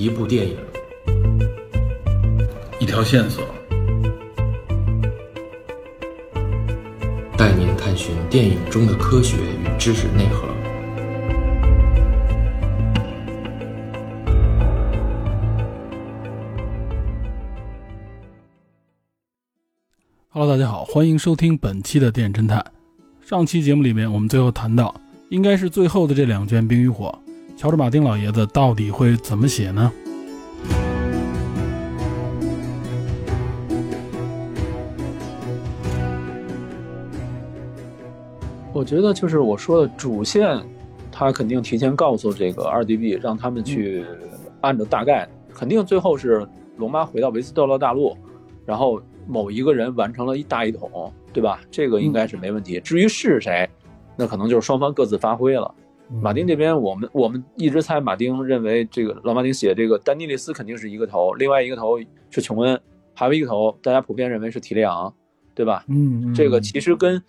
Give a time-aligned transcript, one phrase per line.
[0.00, 0.56] 一部电影，
[2.78, 3.44] 一条线索，
[7.36, 10.48] 带您探寻电影中的科学与知识内核。
[20.30, 22.64] Hello，大家好，欢迎收听本期的电影侦探。
[23.20, 24.98] 上期节目里面，我们最后谈到，
[25.28, 27.14] 应该是最后的这两卷《冰与火》，
[27.60, 29.92] 乔治·马丁老爷子到底会怎么写呢？
[38.80, 40.58] 我觉得就是我说的主线，
[41.12, 44.02] 他肯定提前告诉这个二 DB，让他们去
[44.62, 46.48] 按照大概，肯定最后是
[46.78, 48.16] 龙妈回到维斯特洛大陆，
[48.64, 51.60] 然后某一个人完成了一大一统，对吧？
[51.70, 52.80] 这个应该是没问题。
[52.80, 53.68] 至于是谁，
[54.16, 55.74] 那可能就是双方各自发挥了。
[56.08, 61.98] 马丁这边，我们我们一直猜，马丁认为这个老马丁写这个丹尼利斯肯定是一个头，另外一个头
[62.30, 62.80] 是琼恩，
[63.12, 65.12] 还有一个头大家普遍认为是提利昂，
[65.54, 65.84] 对吧？
[65.88, 67.22] 嗯，这个其实跟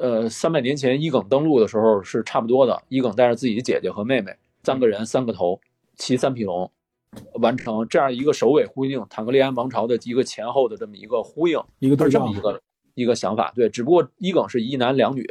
[0.00, 2.82] 呃三百年前伊耿登陆的时候是差不多的。
[2.88, 5.60] 伊耿带着自己姐姐和妹妹三个人三个头
[5.96, 6.70] 骑三匹龙，
[7.34, 12.60] 完成这样一个首尾呼应，坦格利安王朝的一个前后的这么一个呼应，一个对这么一个
[12.94, 13.52] 一个想法。
[13.54, 15.26] 对，只不过伊耿是一男两女。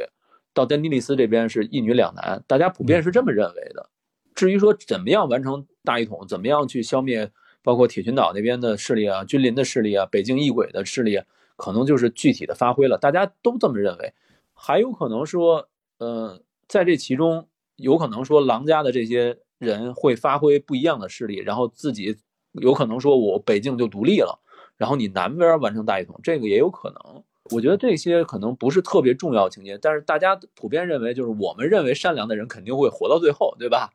[0.54, 3.88] 到丹尼利斯这边是一女两男，大家普遍是这么认为的。
[4.34, 7.30] 至于说怎么样完成大一统，怎么样去消灭
[7.62, 11.24] 包括铁群岛那边的势力啊、君临的势力啊、北境异鬼的势力，啊，
[11.56, 12.98] 可能就是具体的发挥了。
[12.98, 14.12] 大家都这么认为。
[14.60, 22.16] 还有可能说，呃，在这其中有可能说狼家的这些人会发挥不一样的势力，然后自己
[22.52, 24.40] 有可能说我北境就独立了，
[24.76, 27.22] 然后你南边完成大一统，这个也有可能。
[27.50, 33.90] 我觉得这些可能不是特别重要情节，但是大家普遍认为，就是我们认为善良的人肯定会活到最后，对吧？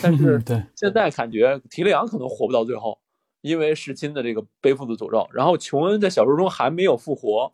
[0.00, 2.96] 但是对现在感觉提利昂可能活不到最后，
[3.40, 5.26] 因为弑亲的这个背负的诅咒。
[5.32, 7.50] 然后琼恩在小说中还没有复活，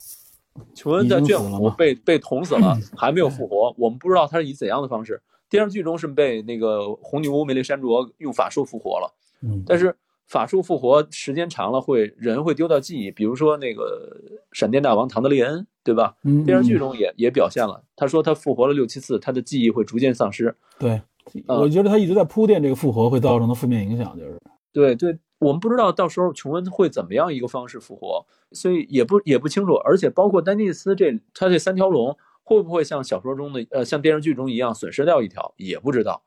[0.74, 3.74] 琼恩在卷五被被捅死了， 还没有复活。
[3.78, 5.20] 我们不知道他是以怎样的方式。
[5.48, 9.94] 电视剧中是被那个红女巫梅丽珊卓用法术复活了，嗯，但是。
[10.28, 14.14] 法术复活时间长了会人会丢掉记忆，比如说那个
[14.52, 16.16] 闪电大王唐德利恩，对吧？
[16.22, 20.54] 嗯，电视剧中也也表现了，他说他复活了六七次，他的记忆会逐渐丧失。
[20.78, 21.00] 对，
[21.46, 24.38] 我觉得他一直在铺垫这个复活会造成的负面影响，就是
[24.78, 29.74] 对对，我们不知道到时候琼恩会怎么样一个方式复活，所以也不也不清楚。
[29.74, 36.22] 而且包括丹尼斯这他这三条龙会不会像小说中的呃像电视剧中一样损失掉一条，也不知道。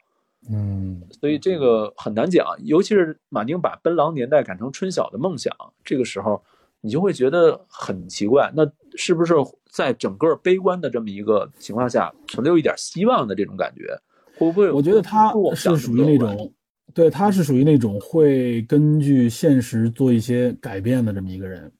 [0.50, 6.44] 嗯，所以这个很难讲，尤其是马丁把奔狼年代改成春晓的梦想，这个时候
[6.82, 9.34] 你就会觉得很奇怪，那是不是
[9.70, 13.98] 在整个悲观的这么一个情况下，存留一点希望的这种感觉？
[14.38, 14.70] 会不会？
[14.72, 16.52] 我觉得他是属于那种，
[16.94, 21.72] 对，他是属于那种会根据现实做一些改变的这么一个人。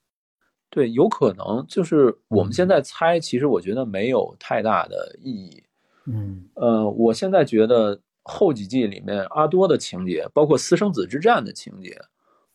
[0.70, 5.64] 对，有可能就是我们现在猜，其实我觉得没有太大的意义。
[6.06, 8.00] 嗯，呃，我现在觉得。
[8.24, 12.00] 后几季里面，阿多的情节，包括私生子之战的情节，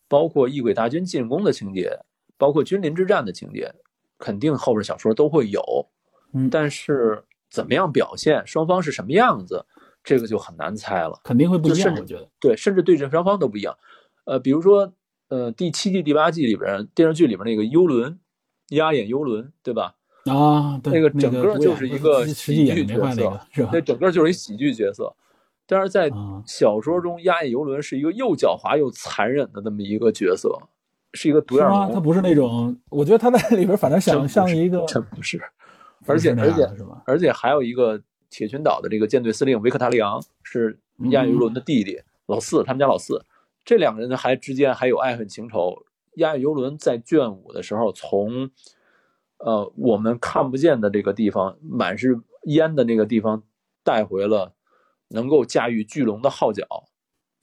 [0.06, 1.90] 包括异鬼大军进攻的情节，
[2.38, 3.74] 包括君临之战的情节，
[4.16, 5.60] 肯定后边小说都会有。
[6.32, 9.66] 嗯，但是怎么样表现，双方是什么样子，
[10.06, 11.20] 这个就很难猜了。
[11.24, 13.76] 肯定会不一样，我觉得对，甚至对阵双方都不一样。
[14.24, 14.92] 呃，比如说，
[15.28, 18.18] 呃，第七季、第八季里边电视剧里边那个幽轮，
[18.68, 19.96] 压眼幽轮，对吧？
[20.26, 23.70] 啊，对，那个整个就是一个喜剧角色，是吧？
[23.72, 25.12] 那整个就是一喜剧角色。
[25.66, 26.08] 但是在
[26.46, 30.56] 小说中，压眼游轮是一个又狡猾又残忍的那么一个角色，
[31.14, 31.92] 是一个独眼龙。
[31.92, 35.42] 他不是那种，我觉得他在里边反正想像一个，真不是。
[36.06, 36.68] 而且而且
[37.04, 38.00] 而且还有一个
[38.31, 40.78] 铁群岛的这个舰队司令维克塔利昂是
[41.10, 43.25] 压抑游轮的弟弟，老四，他们家老四。
[43.64, 45.84] 这两个人还之间还有爱恨情仇。
[46.14, 48.50] 压抑游轮在卷五的时候，从
[49.38, 53.42] 呃我们看不见的这个地方，满是烟的那个地方
[53.82, 54.53] 带回了。
[55.10, 56.66] 能够驾驭巨龙的号角，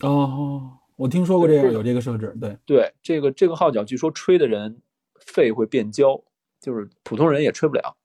[0.02, 4.81] 哦，我听说过这个有这个设置，对对，这个这个号角据说吹的人
[5.16, 6.22] 肺会变焦，
[6.60, 7.96] 就是普通人也吹不了，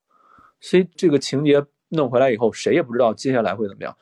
[0.60, 3.96] 所以这个情节弄回来以后，谁也不知道接下来会怎么样。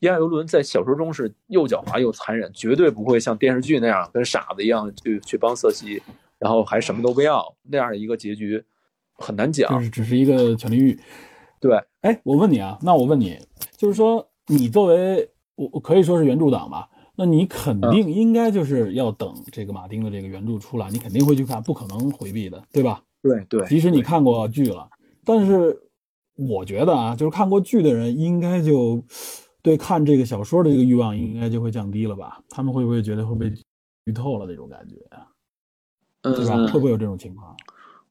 [0.00, 6.02] 亚游轮在小说中是又狡猾又残忍，绝对不会像电视剧那样跟傻子一样去去帮瑟西，
[6.38, 8.62] 然后还什么都不要那样的一个结局，
[9.14, 9.70] 很难讲。
[9.72, 10.98] 就是只是一个权力欲。
[11.60, 13.38] 对，哎，我问你啊，那我问你，
[13.76, 14.26] 就是说。
[14.46, 23.00] 你作为我可以说是原著党吧，那你肯定应该就是要等这个马丁的这个原著出来，你肯定会去看，不可能回避的，对吧？
[23.22, 23.64] 对对。
[23.68, 24.88] 即使你看过剧了，
[25.24, 25.80] 但是
[26.48, 29.02] 我觉得啊，就是看过剧的人，应该就
[29.60, 32.42] 对看这个小说的这个欲望应该就会降低了吧？
[32.48, 34.96] 他们会不会觉得会被剧透了那种感觉，
[36.22, 36.56] 嗯，对吧？
[36.68, 37.54] 会不会有这种情况？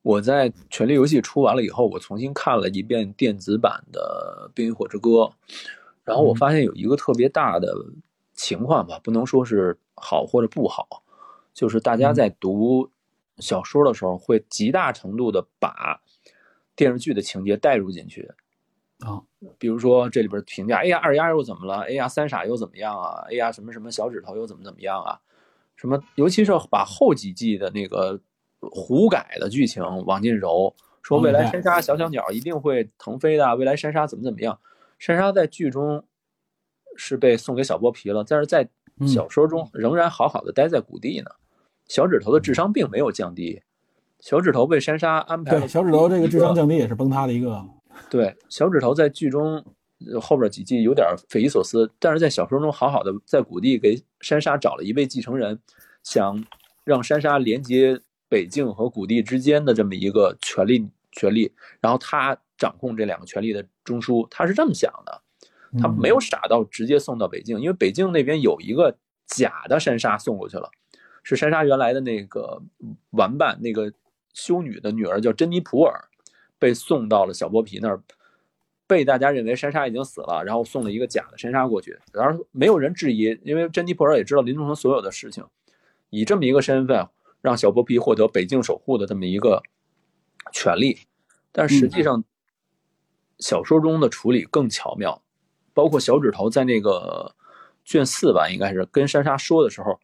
[0.02, 5.10] 我在《权力游戏》出完了以后，我重新看了一遍电子版的《冰与火之歌》，
[6.06, 7.74] 然后我发现有一个特别大的
[8.34, 11.04] 情况吧，不能说是好或者不好，
[11.54, 12.90] 就是大家在读
[13.40, 16.00] 小说的时候，会极大程度的把
[16.80, 18.31] 电视剧的情节带入进去。
[19.00, 19.22] 啊，
[19.58, 21.81] 比如说这里边评价，哎呀二丫又怎么了？
[21.81, 23.26] 哎呀三傻又怎么样啊？
[23.30, 25.20] 哎呀什么什么小指头又怎么怎么样啊？
[25.76, 26.02] 什么？
[26.16, 28.18] 尤其是把后几季的那个
[28.62, 34.58] 胡改的剧情往进揉，说未来山沙小小鸟一定会腾飞的，未来山沙怎么怎么样？
[35.00, 36.06] 山沙在剧中
[36.96, 38.70] 是被送给小剥皮了，但是在
[39.06, 41.31] 小说中仍然好好的待在谷地呢。
[41.88, 43.62] 小指头的智商并没有降低，
[44.19, 45.68] 小指头被山沙安排了。
[45.68, 47.66] 小指头这个智商降低也是崩塌的一个。
[48.10, 49.63] 对，小指头在剧中
[50.21, 55.60] 后边几季有点匪夷所思，但是在小说中好好的在谷地给山沙找了一位继承人，
[56.04, 56.44] 想
[56.83, 58.00] 让山沙连接
[58.30, 61.51] 北境和谷地之间的这么一个权力权力，
[61.81, 65.21] 然后他掌控这两个权力的中枢，他是这么想的，
[65.80, 68.95] 他没有傻到直接送到北境，因为北境那边有一个
[69.27, 70.69] 假的山沙送过去了，
[71.24, 72.62] 是山沙原来的那个
[73.12, 73.92] 玩伴，那个
[74.34, 76.06] 修女的女儿叫珍妮普尔。
[76.62, 78.04] 被送到了小剥皮那儿，
[78.86, 81.98] 被大家认为珊莎已经死了，然后送了一个假的珊莎过去。
[82.12, 85.46] 然而没有人质疑，因为珍妮普尔也知道林中城所有的事情，
[86.10, 87.08] 以这么一个身份
[87.40, 89.64] 让小剥皮获得北境守护的这么一个
[90.52, 91.00] 权利。
[91.54, 92.26] 但实际上，
[93.38, 95.24] 小说中的处理更巧妙，
[95.74, 97.34] 包括小指头在那个
[97.86, 99.98] 卷四吧，应该是跟珊莎说的时候，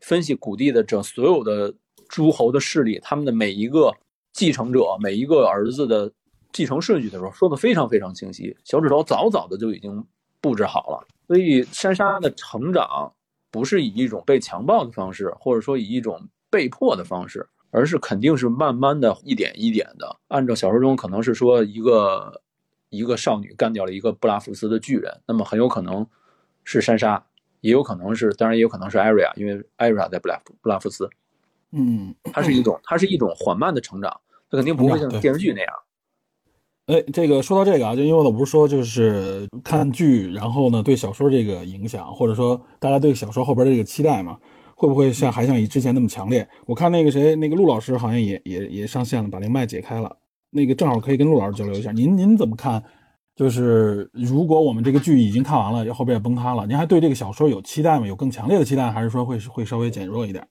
[0.00, 1.72] 分析谷地的这所有的
[2.10, 3.90] 诸侯的势力，他们的每一个。
[4.32, 6.08] 继承者每一个儿子的
[6.52, 8.56] 继承顺序的时候，说的非常非常清晰。
[8.62, 10.06] 小指头早早的就已经
[10.40, 13.12] 布置好了，所以珊莎的成长
[13.50, 20.16] 不是以一种被强暴的方式，或者说以一种被迫的方式，而是肯定是慢慢的一点一点的。
[20.28, 22.40] 按照小说中可能是说一个
[22.88, 26.06] 一个少女干掉了一个布拉夫斯的巨人，那么很有可能
[26.62, 27.26] 是珊莎，
[27.62, 31.10] 也有可能是，当然也有可能是艾瑞亚，因为艾瑞亚在布拉布拉夫斯。
[31.72, 34.10] 嗯，它是一种，它是一种缓慢的成长，
[34.50, 35.72] 它肯定不会像电视剧那样。
[36.86, 44.36] 哎，这个说到这个啊，就因为我不是说就是看剧，然后呢对小说这个影响，或者说大家对小说后边的这个期待嘛，
[44.74, 46.48] 会不会像还像以之前那么强烈？
[46.66, 50.16] 我看那个谁，那个陆老师好像也也也上线了，把那个麦解开了，
[50.50, 51.92] 那个正好可以跟陆老师交流一下。
[51.92, 52.82] 您您怎么看？
[53.36, 58.06] 就是如果我们这个剧已经看完了，后边也崩塌了，您还对这个小说有期待吗？
[58.06, 60.44] 有更强烈的期待，还是说会会稍微减弱一点？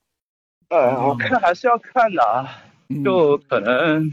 [0.69, 2.63] 呃，我看还是要看的啊，
[3.03, 4.11] 就可能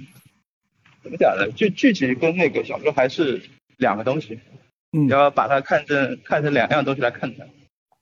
[1.03, 1.51] 怎么讲呢？
[1.55, 3.43] 就剧集跟那个小说还是
[3.77, 4.41] 两个东西，
[4.93, 7.47] 嗯，要把它看成看成两样东西来看的。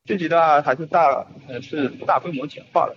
[0.04, 2.94] 剧集的话还是大呃是大规模简化的，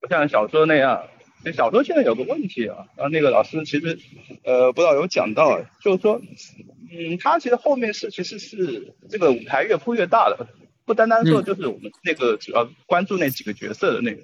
[0.00, 1.08] 不像小说那样。
[1.42, 3.98] 这小说现在有个问题啊，然后那个老师其实
[4.44, 6.20] 呃不知道有讲到，就是说，
[6.90, 10.46] 嗯，他其实后面是其实是这个舞台越铺越大的，
[10.84, 14.20] 不单单说就是我们那个主要关注那几个角色的那个。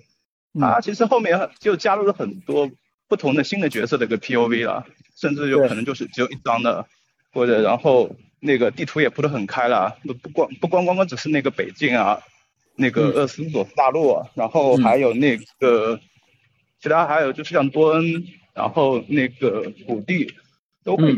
[0.60, 2.70] 他其实后面就加入了很多
[3.08, 4.86] 不同的新的角色的一个 POV 了，
[5.16, 6.86] 甚至有可能就是只有一张的，
[7.32, 12.20] 或者然后那个地图也铺得很开了，不不光不光光光只是那个北境啊，
[12.74, 16.00] 那个厄斯佐斯大陆，然后还有那个
[16.80, 20.34] 其他还有就是像多恩，然后那个谷地
[20.84, 21.16] 都会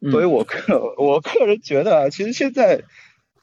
[0.00, 2.82] 有，所以我个我个人觉得，其实现在。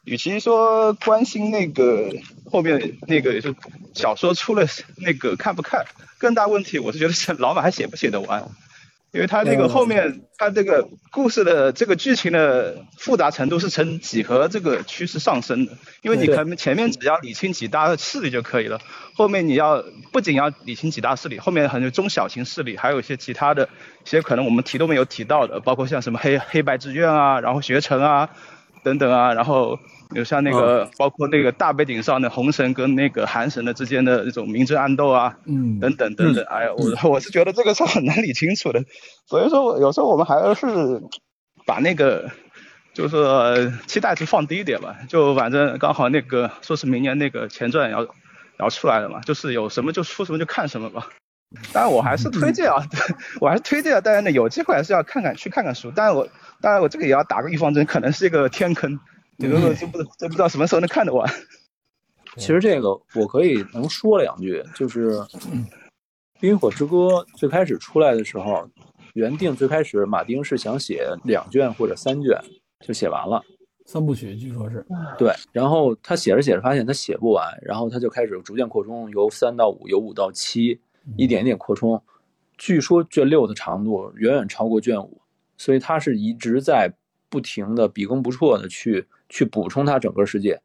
[0.04, 2.12] 与其说关心那个
[2.50, 3.54] 后面那个也是
[3.94, 4.66] 小说出了
[4.96, 5.84] 那个看不看，
[6.18, 8.48] 更大问题我是觉得是老马还写不写得完，
[9.12, 18.80] 因为他那个后面他这个故事的这个剧情的复杂程度是呈几何这个趋势上升的，因为你可能前面只要理清几大势力就可以了，
[19.14, 23.68] 后面你要不仅要理清几大势力，后面很多中小型势力，还有一些其他的
[24.04, 28.30] 一些可能我们提都没有提到的，包括像什么黑黑白之愿啊，然后学成啊。
[28.82, 29.78] 等等啊，然后
[30.14, 38.84] 有像那个，包括那个大背景上的红神跟那个韩神的之间的这种明争暗斗啊，嗯，等等等等，哎呀，我我是觉得这个是很难理清楚的，
[39.26, 40.66] 所以说有时候我们还是
[41.64, 42.30] 把那个
[42.92, 48.06] 就是期待值放低一点吧，就反正刚好那个说是明年那个前传要
[48.58, 51.08] 要出来了嘛，就是有什么就出什么就看什么吧。
[51.72, 52.76] 当然我还是推荐啊，
[53.40, 56.28] 我还是推荐啊大家呢有机会还是要看看去看看书，但是我。
[56.62, 58.96] 当然，我这个也要打个预防针，可能是一个天坑，
[59.36, 61.28] 这个就不就不知道什么时候能看得完。
[62.36, 65.18] 其实这个我可以能说两句，就是
[66.38, 66.96] 《冰火之歌》
[67.36, 68.64] 最开始出来的时候，
[69.14, 72.40] 原定最开始马丁是想写两卷或者三卷
[72.78, 73.42] 就写完了，
[73.84, 74.86] 三部曲，据说是
[75.18, 80.80] 对，然后他写着写着发现他写不完，然后他就开始逐渐扩充，由三到五，由五到七，
[81.16, 82.02] 一点一点扩充。
[82.58, 85.20] 据说卷六的长度远远超过卷五，
[85.56, 86.92] 所以他是一直在
[87.28, 90.60] 不停的笔耕不辍的去去补充他整个世界。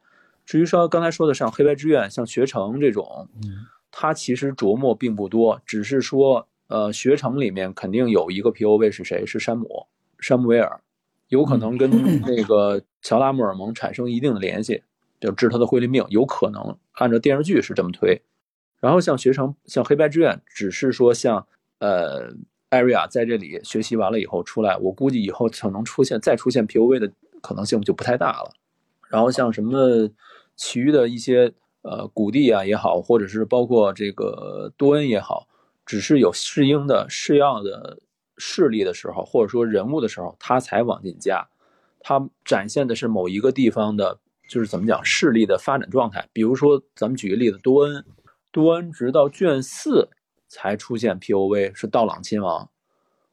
[0.46, 3.28] 至于说刚才说的像黑白之愿、像学城这种，
[3.92, 9.26] 他其实琢磨并不多，只是说，呃，学城里面肯定有一个 POV 是谁？
[9.26, 9.88] 是山姆，
[10.20, 10.80] 山姆威尔，
[11.30, 11.90] 有可能跟
[12.22, 14.84] 那个乔拉·穆尔蒙产生一定的联系，
[15.20, 18.22] 就治他的灰灵病，有可能按照电视剧是这么推。
[18.80, 21.46] 然后像学城、像黑白志愿，只是说像
[21.80, 22.34] 呃
[22.70, 28.52] 艾瑞亚在这里学习完了以后出来，我估计以后可能出现再出现 POV 的可能性就不太大了。
[29.10, 30.10] 然后像什么？
[30.60, 31.54] 其余的一些
[31.84, 35.48] 呃谷地啊也好，或者是包括这个多恩也好，
[35.86, 38.00] 只是有适应的适要的
[38.40, 41.48] 势力的时候，或者说人物的时候，他才往进加。
[42.00, 44.18] 他展现的是某一个地方的，
[44.50, 46.28] 就是怎么讲势力的发展状态。
[46.34, 48.04] 比如说，咱们举个例子，多恩，
[48.58, 50.10] 多恩直到卷四
[50.48, 52.68] 才出现 POV，是道朗亲王，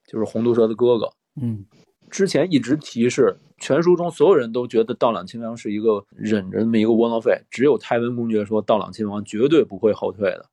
[0.07, 1.15] 就是红毒蛇的哥哥。
[1.41, 1.65] 嗯。
[2.11, 10.45] 之前一直提示，全书中所有人都觉得道朗亲王是一个忍着那么一个窝囊废，只有泰温公爵说道朗亲王绝对不会后退的。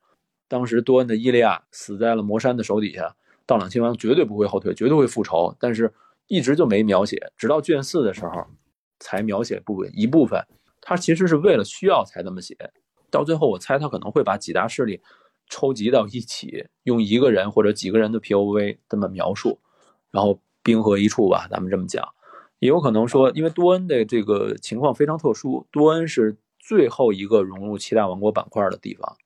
[0.48, 3.13] 当时多恩的伊利亚死在了魔山的手底下，
[3.46, 5.94] 道朗亲王绝对不会后退，绝对会复仇，但是
[6.28, 8.48] 一直就没描写，直到卷四的时候
[9.00, 10.42] 才描写部分一部分。
[10.80, 12.56] 他其实是为了需要才这么写，
[13.12, 15.01] 到最后我猜他可能会把几大势力
[15.48, 19.60] 抽集到一起，用一个人或者几个人的 POV 这么描述，
[20.10, 20.41] 然后。
[20.63, 22.08] 兵合一处吧，咱们这么讲，
[22.60, 29.18] 也有可能说，因为多恩的这个情况非常特殊，多恩是最后一个融入七大王国板块的地方，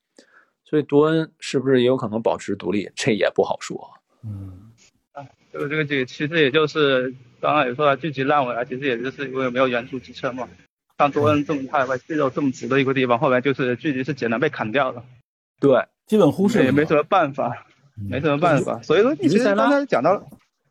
[0.63, 3.92] 所以多恩是不是也有可能保持独立，这也不好说。
[4.24, 4.72] 嗯，
[5.12, 10.48] 啊，这个这个剧其实也就是刚刚也说了，剧集烂尾啊，其实也就是因为没有原著支撑嘛。
[10.98, 15.04] 像多恩这么大块肌肉这么直的一个地方，后来就是距离是简单被砍掉了。
[15.60, 17.66] 对，基本忽视也没什么办法，
[18.10, 18.82] 没什么办法。
[18.82, 20.28] 所以说，其实刚才讲到。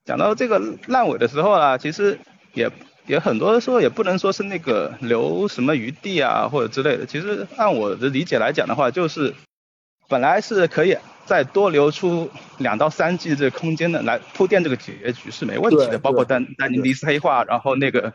[0.07, 2.19] 讲到这个烂尾的时候啊，其实
[2.53, 2.71] 也
[3.07, 7.07] 也很多时候也不能说是那个留什么余地啊或者之类的。
[7.07, 9.33] 其实按我的理解来讲的话，就是
[10.07, 15.99] 本来是可以再多留出两到三季这个空间的来铺垫这个结局是没问题的。
[15.99, 18.13] 包括丹丹尼迪斯黑化，然后那个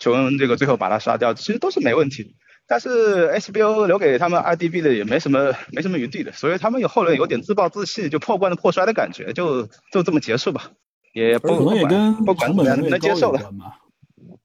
[0.00, 2.34] 琼恩这个最后把他杀掉，其实都是没问题。
[2.66, 10.70] 但是 HBO 留给他们 IDB 的也没什么没什么余地的，所以他们有后来有点自暴自弃，就破罐子破摔的感觉，就就这么结束吧。
[11.12, 13.40] 也不可能也跟不管怎么样能接受了，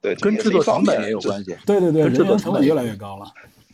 [0.01, 1.55] 对，跟制作成本也有关系。
[1.65, 3.25] 对对对，人员成本越来越高了。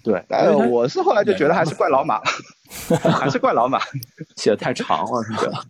[0.05, 2.21] 对，但是我是后来就觉得 还是怪老马，
[3.19, 3.79] 还是怪老马
[4.35, 5.63] 写的太长了，是吧？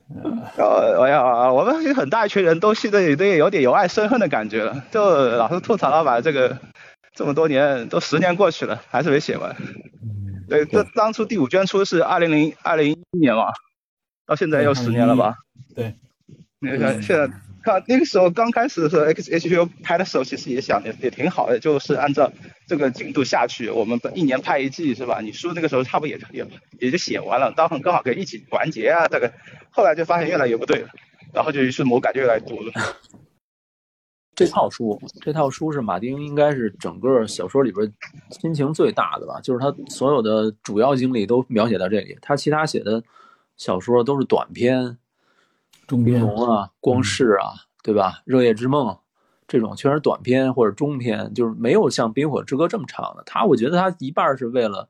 [0.57, 5.01] 呃，哎呀，我们有很大一群人都现在有点有点由爱生恨的感觉了，就
[5.37, 6.57] 老是吐槽老马这个
[7.13, 9.55] 这么多年都十年过去了，还是没写完。
[10.49, 13.45] 对，这当初第五卷出是二零零二零一一年嘛，
[14.27, 15.35] 到现在又十年了吧？
[15.73, 15.95] 对。
[16.59, 17.29] 那个现在
[17.65, 22.31] 看那个时候刚开始的时候，X H Q 拍的时候，其实也想也也挺好的，就是按照
[22.67, 25.19] 这个进度下去，我们一年拍一季是吧？
[25.19, 26.45] 你书那个时候差不多也也
[26.79, 29.07] 也就写完了，刚好刚好可以一起完结啊。
[29.07, 29.33] 这个
[29.71, 30.89] 后来就发现越来越不对了，
[31.33, 32.71] 然后就于是魔改就越来越多了。
[34.35, 37.91] 这套书，这套书是马丁应该是整个小说里边
[38.41, 39.39] 心情最大的吧？
[39.41, 43.01] 就是他所有的主要经历都描写到这里，他其他写的
[43.57, 44.97] 小说都是短篇。
[45.87, 48.21] 中篇啊，光世啊，对吧？
[48.25, 48.97] 热夜之梦，
[49.47, 53.23] 这种全是短篇或者中篇，就是没有像冰火之歌这么长的。
[53.25, 54.87] 他我觉得他一半是为了，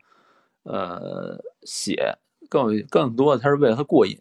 [0.64, 2.18] 呃，写，
[2.50, 4.18] 更更多的他是为了他过瘾。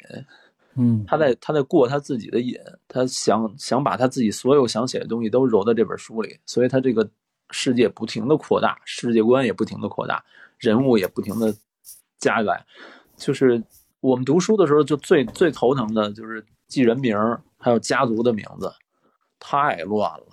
[0.74, 7.08] 嗯，他在他在过他自己的瘾，他想想把他自己所有想写的东西都揉在这本书里，所以他这个
[7.50, 10.24] 世界不停的扩大，世界观也不停的扩大，
[10.58, 11.54] 人物也不停的
[12.18, 12.60] 加载。
[13.16, 13.62] 就是
[14.00, 16.44] 我们读书的时候，就最最头疼的就是。
[16.68, 17.16] 记人名
[17.58, 18.72] 还有家族的名字，
[19.38, 20.26] 太乱了。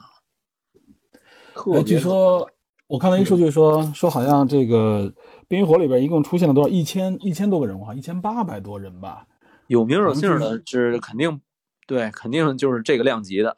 [1.73, 2.49] 哎，据说
[2.87, 5.09] 我看到一个数据说说，好像这个
[5.47, 6.69] 《冰与火》里边一共出现了多少？
[6.69, 9.27] 一千一千多个人物，一千八百多人吧。
[9.67, 11.39] 有名有姓的，是肯定
[11.87, 13.55] 对，肯定就是这个量级的。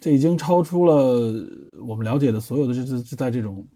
[0.00, 1.32] 这已经超出了
[1.88, 3.66] 我们了解的所有的，就是在这种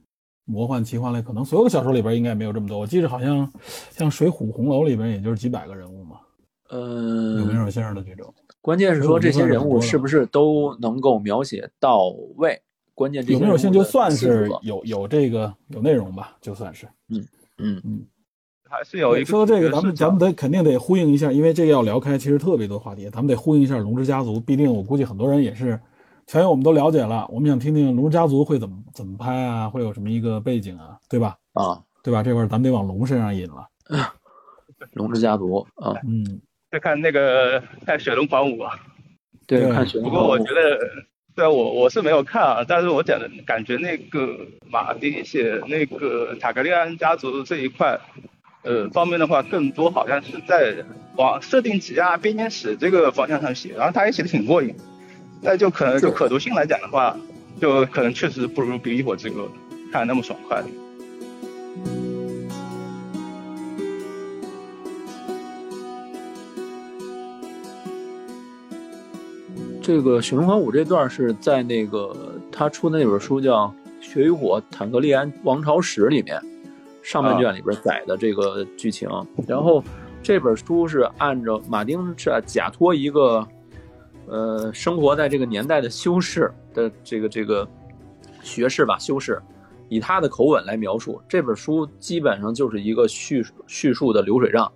[0.44, 2.78] 魔幻奇幻类，可能所有的小说里边应该没有这么多。
[2.78, 3.50] 我记着好像
[3.90, 6.20] 像《水浒》《红楼》里边，也就是几百个人物嘛。
[6.70, 8.32] 嗯，有名有姓的这种。
[8.60, 12.60] 关键是说这些人物是不是都能够描写到位？
[12.94, 16.86] 关键有没有性就算是有有这个有内容吧，就算是。
[17.08, 18.04] 嗯嗯嗯，
[18.68, 24.38] 还是有一个说到这个，咱们咱们得肯定得呼应一下，因为这个要聊开，其实特别多话题，咱们得呼应一下龙之家族。
[24.38, 25.80] 必定我估计很多人也是
[26.26, 31.36] 全游我们都了解了，我们想听听龙家族会怎么怎么拍啊，会有什么一个背景啊，对吧？
[31.54, 32.22] 啊，对吧？
[32.22, 33.66] 这块儿咱们得往龙身上引了。
[34.92, 38.78] 龙之家族啊，嗯，再看那个看雪龙狂舞啊，
[39.46, 40.78] 对，看雪龙不过我觉得，
[41.34, 44.36] 虽然我我是没有看啊，但是我讲的感觉那个
[44.70, 47.98] 马丁写那个塔格利安家族这一块，
[48.62, 50.76] 呃方面的话，更多好像是在
[51.16, 54.72] 往设定集啊、编年史这个方向上写，然后他也写的挺过瘾，
[55.42, 57.16] 但就可能就可读性来讲的话，
[57.60, 59.50] 就可能确实不如《冰与火之歌》
[59.92, 60.62] 看得那么爽快。
[69.92, 72.14] 这个雪龙狂舞这段是在那个
[72.52, 73.66] 他出的那本书叫
[74.00, 76.40] 《血与火：坦格利安王朝史》里面
[77.02, 79.08] 上半卷里边载的这个剧情。
[79.48, 79.82] 然后
[80.22, 83.44] 这本书是按照马丁是假托一个
[84.28, 87.68] 呃生活在这个年代的修士的这个这个
[88.44, 89.42] 学士吧修士，
[89.88, 94.70] 以他的口吻来描述这本书，基本上就是一个叙叙述的流水账。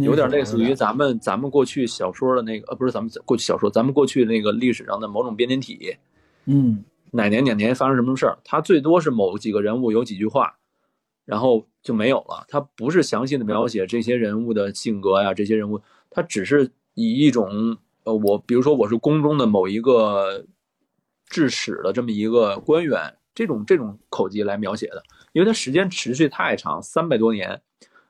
[0.00, 5.96] 有点类似于咱们咱们过去小说的那个，呃，不是咱们过去小说，咱们过去那个历史上的某种编年体，
[6.46, 10.56] 嗯哪年哪年发生什么事儿，它最多是某几个人物有几句话，
[11.26, 12.44] 然后就没有了。
[12.48, 20.46] 它不是详细的描写这些人物的性格呀，这些人物，它只是以一种呃，我比如说我是宫中的某一个
[21.28, 27.60] 治史的这么一个官员，这种这种口技来描写的，因为它时间持续太长，三百多年，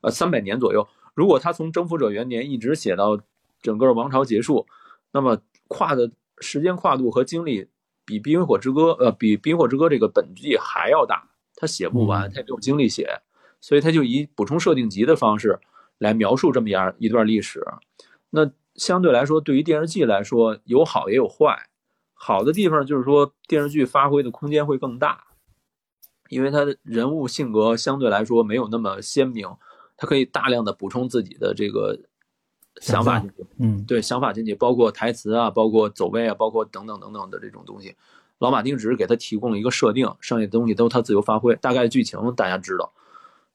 [0.02, 0.86] 呃，三百年左右。
[1.14, 3.20] 如果他从征服者元年一直写到
[3.60, 4.66] 整个王朝结束，
[5.12, 5.38] 那么
[5.68, 7.68] 跨的时间跨度和精力
[8.04, 13.20] 比《冰与火之歌》呃比《冰与火之歌》这个本纪还要大，他写不完，他也没有精力写，
[13.60, 15.60] 所以他就以补充设定集的方式
[15.98, 17.64] 来描述这么样一段历史。
[18.30, 21.68] 那相对来说，对于电视剧来说，有好也有坏。
[22.14, 25.24] 好的地方就是说电视剧发挥的空间会更大，
[26.28, 29.48] 因为他的人物性格相对来说没有那么鲜明。
[29.96, 31.98] 他可以大量的补充自己的这个
[32.80, 37.94] 想法进去，嗯对想法进去，包括台词啊，包括走位啊，包括等等等等的这种东西。
[38.38, 41.54] 老马丁只是给他提供了一个设定，剩下的东西都是他自由发挥。
[41.56, 42.92] 大概剧情大家知道，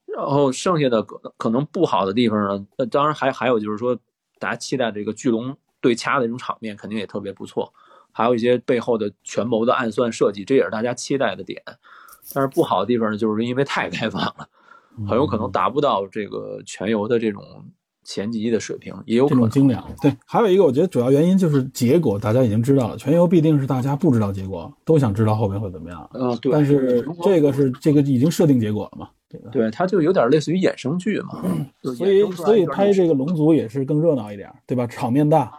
[0.05, 3.97] 然后剩下的可可能不好的地方呢，那当然还还有就是说，
[4.39, 7.73] 大家期待这个巨龙对掐的这种场面肯定也特别不错，
[8.13, 11.61] 还有一些背后的权谋的暗算设计，这也是大家期待的点。
[12.33, 14.47] 但是不好的地方呢，就是因为太开放了。
[15.05, 17.43] 很有可能达不到这个全游的这种
[18.03, 19.49] 前几的水平，也有这可能。
[19.49, 19.85] 种精良。
[20.01, 26.09] 对，还有一个我觉得主要原因就是结果大家已经知道了，全游必定是大家不知道结果，都想知道后面会怎么样。
[26.13, 26.51] 嗯，对。
[26.51, 29.09] 但是这个是这个已经设定结果了嘛？
[29.29, 31.43] 这个对，它就有点类似于衍生剧嘛。
[31.43, 34.87] 嗯所以所以拍这个龙族也是更热闹一点，对吧？
[34.87, 35.57] 场面大。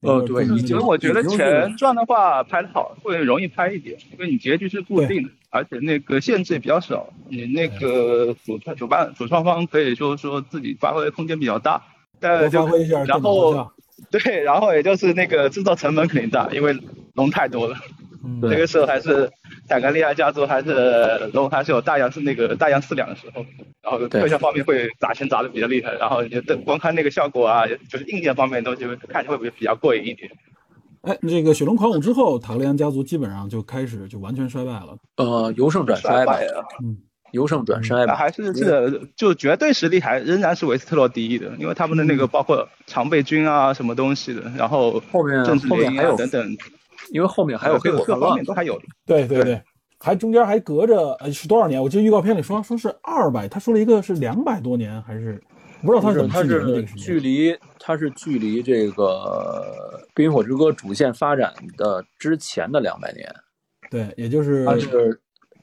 [0.00, 11.80] 呃对这个所以我觉得钱赚的话拍的好，会容易拍一点，因为你结局是固定的，而且那个限制也比较少，你那个主创主办主创方可以说说自己发挥的空间比较大，
[12.18, 13.70] 但多就发挥一下然后。
[14.10, 16.76] 对，然后也就是那个制造成本肯定大，因为
[17.14, 17.76] 龙太多了。
[18.24, 19.30] 嗯，对这个时候还是
[19.68, 23.46] 坦格利亚家族还是龙还是有大洋是那个大洋四两的时候，
[23.82, 30.30] 然后对特效方面会砸钱砸的比较厉害，然后也光看那个效果啊，就是硬件方面的东西会看起来会比较过瘾一点。
[31.04, 34.96] 哎，这个雪龙狂舞之后，塔格利安家族基本上就开始就完全衰败了。
[35.16, 36.96] 呃由盛转衰吧，啊，嗯，
[37.32, 38.14] 由盛转衰吧。
[38.14, 46.56] 还是这个就绝对实力还仍然是维斯特洛第一的，因为他们的那个包括常备军啊什么东西的，然后后面政治联姻后面还有啊等等，
[47.12, 48.80] 因为后面还有黑各各方面都还有。
[49.06, 49.62] 对对对对，
[49.98, 51.82] 还中间还隔着呃是多少年？
[51.82, 55.42] 我记得预告片里说说是二百，他说了一个是两百多年，还是
[55.84, 56.96] 不知道他是它是个时间？
[56.96, 63.32] 距离它是距离这个《冰与火之歌》主线发展的之前的两百年。
[63.90, 65.20] 对，也就是它是，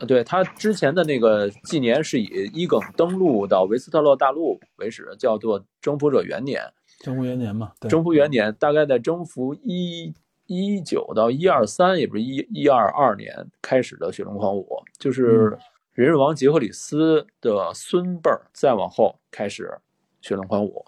[0.07, 6.61] 对它之前的那个纪年是以伊耿登陆到维斯特洛大陆为始，叫做征服者元年。
[6.99, 7.71] 征服元年嘛。
[7.79, 10.13] 对征服元年大概在征服一
[10.45, 14.67] 一九到一二三，也不是一一二二年开始的雪龙狂舞，
[14.99, 15.57] 就是
[15.93, 19.79] 人日王杰克里斯的孙辈儿，再往后开始
[20.21, 20.85] 雪龙狂舞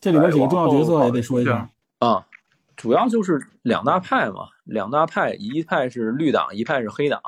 [0.00, 1.70] 这里边几个重要角色也得说一下。
[2.00, 2.26] 啊。
[2.76, 7.20] 主要就是两大派嘛，两大派，一派是绿党，一派是黑党。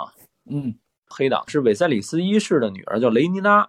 [0.48, 0.76] 嗯
[1.08, 3.68] 黑党是韦塞里斯一世的女儿，叫雷尼拉，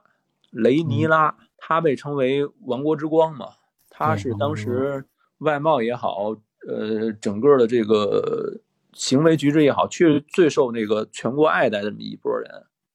[0.51, 3.47] 雷尼拉，她被称为王国之光嘛。
[3.89, 5.03] 她是当时
[5.39, 6.35] 外貌也好，
[6.67, 8.59] 呃，整个的这个
[8.93, 12.47] 行为举止也好，确实最受那个全国爱戴的这么一波人。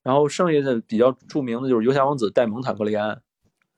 [0.05, 3.21] 然后剩下的比较著名的就是游侠王子戴蒙坦格利安，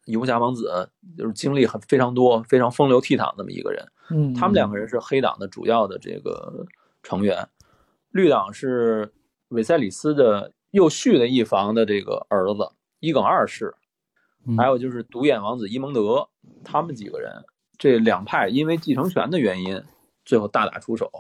[0.09, 3.87] 游侠王子就是经历很非常多、非常风流倜傥那么一个人。
[4.11, 6.67] 嗯，他们两个人是黑党的主要的这个
[7.03, 7.49] 成员。
[8.11, 9.13] 绿党是
[9.49, 13.75] 韦塞里斯的右婿的一房的这个儿子伊耿二世，
[14.57, 16.29] 还有就是独眼王子伊蒙德，
[16.65, 17.45] 他们几个人
[17.77, 19.83] 这两派因为继承权的原因，
[20.25, 21.11] 最后大打出手。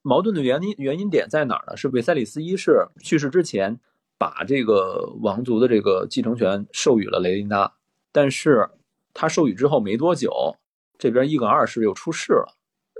[0.00, 1.76] 矛盾的原因原因点在哪儿呢？
[1.76, 3.78] 是韦塞里斯一世去世之前，
[4.16, 7.74] 把这个王族的这个继承权授予了雷琳达，
[8.12, 8.68] 但是
[9.12, 10.56] 他授予之后没多久，
[10.98, 12.54] 这边伊耿二世又出事了。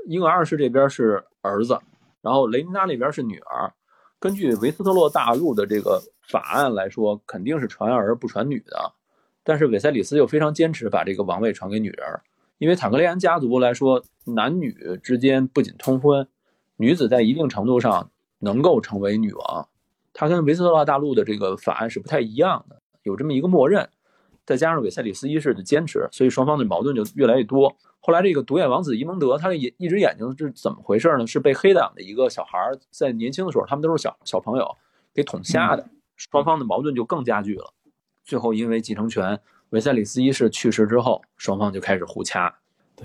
[0.07, 1.79] 伊耿二世这边是儿子，
[2.23, 3.73] 然后雷琳达那边是女儿。
[4.19, 8.93] 根据维斯特洛大陆的这个法案来说，肯定是传儿不传女的。
[9.45, 12.21] 但是韦塞里斯又非常坚持把这个王位传给女儿，
[12.59, 16.29] 因为坦格利安家族来说，男女之间不仅通婚。
[16.77, 19.69] 女子在一定程度上能够成为女王，
[20.13, 23.89] 它跟维斯特洛大陆的这个法案是不太一样的，有这么一个默认，
[24.49, 27.77] 再加上韦塞里斯一世的坚持，所以双方的矛盾就越来越多。
[28.01, 31.27] 后来这个独眼王子伊蒙德，他的眼一只眼睛是怎么回事呢？
[31.27, 32.59] 是被黑党的一个小孩
[32.91, 34.67] 在年轻的时候，他们都是小小朋友，
[35.13, 35.87] 给捅瞎的。
[36.17, 37.75] 双方的矛盾就更加剧了。
[38.25, 42.55] 最后因为继承权，韦塞里斯一世去世之后，双方就开始互掐，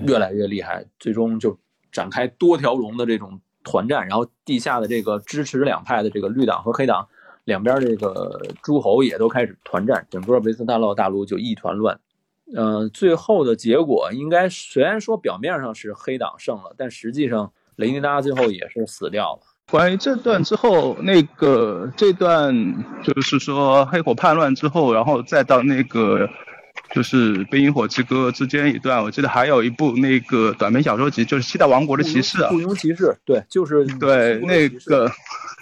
[0.07, 1.59] 越来越厉害，最终就
[1.91, 3.41] 展开多条龙的这种。
[3.65, 7.07] 团战，然后地下的这个支持两派的这个绿党和黑党
[7.45, 11.99] 两边这个诸侯也都开始团战，整个维斯特洛大陆就一团乱。
[12.55, 19.39] 嗯，最后的结果应该虽然说表面上是黑党胜了，但实际上雷尼达最后也是死掉了。
[19.71, 22.53] 关于这段之后，那个这段
[23.03, 26.29] 就是说黑火叛乱之后，然后再到那个。
[26.91, 32.49] 就是《冰与火之歌》之间一段，我记得还有一部那个短篇小说集，就是《七大王国的骑士》啊。
[32.49, 35.09] 雇佣骑士，对，就是对那个，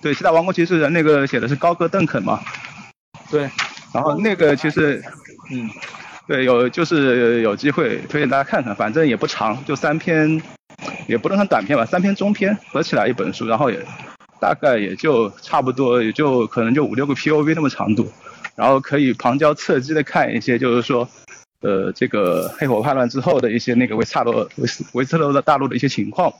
[0.00, 2.40] 对《七大王国骑士》的那个写的是高歌邓肯嘛。
[3.30, 3.50] 对，
[3.92, 5.02] 然后那个其实，
[5.50, 5.68] 嗯，
[6.26, 10.40] 对，有就是有机会推荐大家看看，反正也不长，就三篇，
[11.08, 13.84] 也不能算短篇吧，三篇中篇合起来一本书，然后也
[14.40, 18.12] 大概也就差不多，也就可能就五六个 POV 那么长度。
[18.54, 21.06] 然后可以旁敲侧击的看一些，就是说，
[21.60, 26.32] 呃，这个黑火叛乱之后的一些那个维萨罗维斯维斯洛的大陆的一些情况，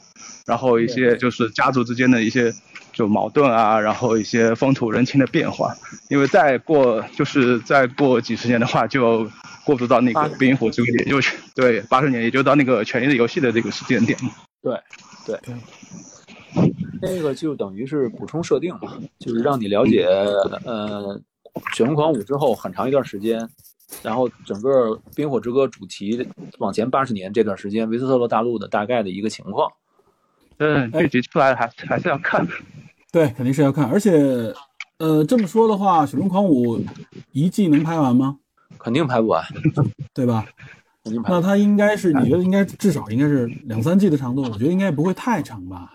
[0.47, 2.55] 然后一些就是家族之间的一些
[2.97, 5.73] 就矛盾啊，然后一些风土人情的变化。
[6.09, 9.31] 因为再过就是再过几十年的话，就
[9.65, 11.21] 过渡到那个冰与火之歌，也就
[11.55, 14.19] 对八十年，也就到那个权力的游戏的这个时间点。
[14.63, 14.75] 对
[15.27, 15.39] 对，
[17.03, 20.07] 那个就等于是补充设定嘛，就是让你了解
[20.65, 21.21] 呃。
[21.73, 23.49] 血红狂舞之后很长一段时间，
[24.03, 26.29] 然后整个《冰火之歌》主题
[26.59, 29.73] 往前八十年这段时间，维斯特洛大陆的大概的一个情况。
[30.59, 32.47] 嗯，这集出来还还是要看。
[33.17, 33.89] 对，肯定是要看。
[33.89, 34.53] 而且，
[34.99, 36.77] 呃，这么说的话，《血红狂舞》
[37.33, 38.37] 一季能拍完吗？
[38.79, 39.43] 肯定拍不完，
[40.13, 40.45] 对吧？
[41.03, 41.33] 肯定拍。
[41.33, 44.43] 那它应该是你觉得应该至少应该是两三季的长度？
[44.43, 45.95] 我觉得应该不会太长吧。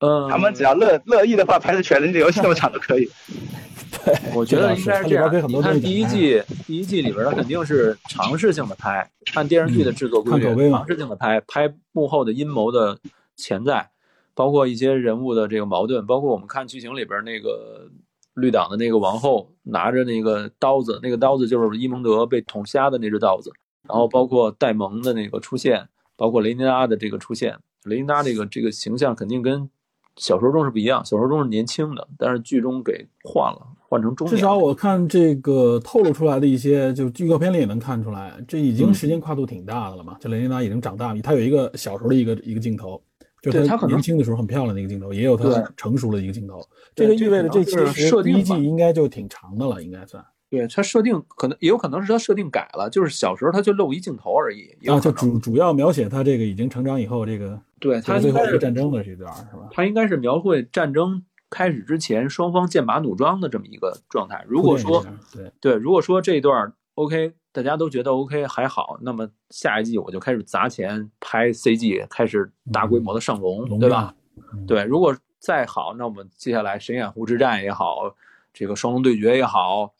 [0.00, 3.08] 呃，他们只要乐乐意的话，拍的《全人的游戏》那么长都可以。
[4.04, 5.32] 对，我觉得应该是这样。
[5.48, 12.98] 你看第一季，第一季里边它肯定是尝试性的拍，按电视剧的制作规律，尝试性的拍，拍幕后的阴谋的
[13.34, 13.88] 潜在，
[14.34, 17.88] 包括一些人物的这个矛盾，包括我们看剧情里边那个
[18.34, 23.52] 绿党的那个王后拿着那个刀子，那个刀子就是伊蒙德被捅瞎的那只刀子，
[23.88, 29.68] 然后包括戴蒙的那个出现，包括雷尼拉的这个出现，雷尼拉这个这个形象肯定跟。
[30.16, 34.36] 小说中是不一样，小说中是年轻的，但是剧中给换了，换成中年。
[34.36, 40.18] 至少我看这个透露出来的一些，就预告片里也能看出来，这已经时间跨度挺大的了嘛。
[40.20, 43.00] 这雷尼拉已经长大了，他有一个小时候的一个一个镜头，
[43.42, 46.60] 就他年轻的时候很漂亮的一个镜头，也有他成熟的一个镜头。
[46.94, 50.24] 这个意味着这其实第一季应该就挺长的了，应该算。
[50.50, 54.76] 对他设定可能也有可能是他设定改了，就是小时候他就露一镜头而已。
[54.88, 57.60] 啊，就主主要描写他这个已经成长以后这个。
[57.78, 59.68] 对他最后一个战争的这段是吧？
[59.70, 64.44] 他应该是描绘战争开始之前双方剑拔弩张的这么一个状态。
[64.46, 74.14] 如果说对对，如果说这一段 OK，大家都觉得 OK 还好，那么下一季我就开始砸钱拍 CG，开始大规模的上龙，对吧？
[74.66, 78.14] 对，如果再好，那我们接下来神眼湖之战也好，
[78.52, 79.94] 这个双龙对决也好。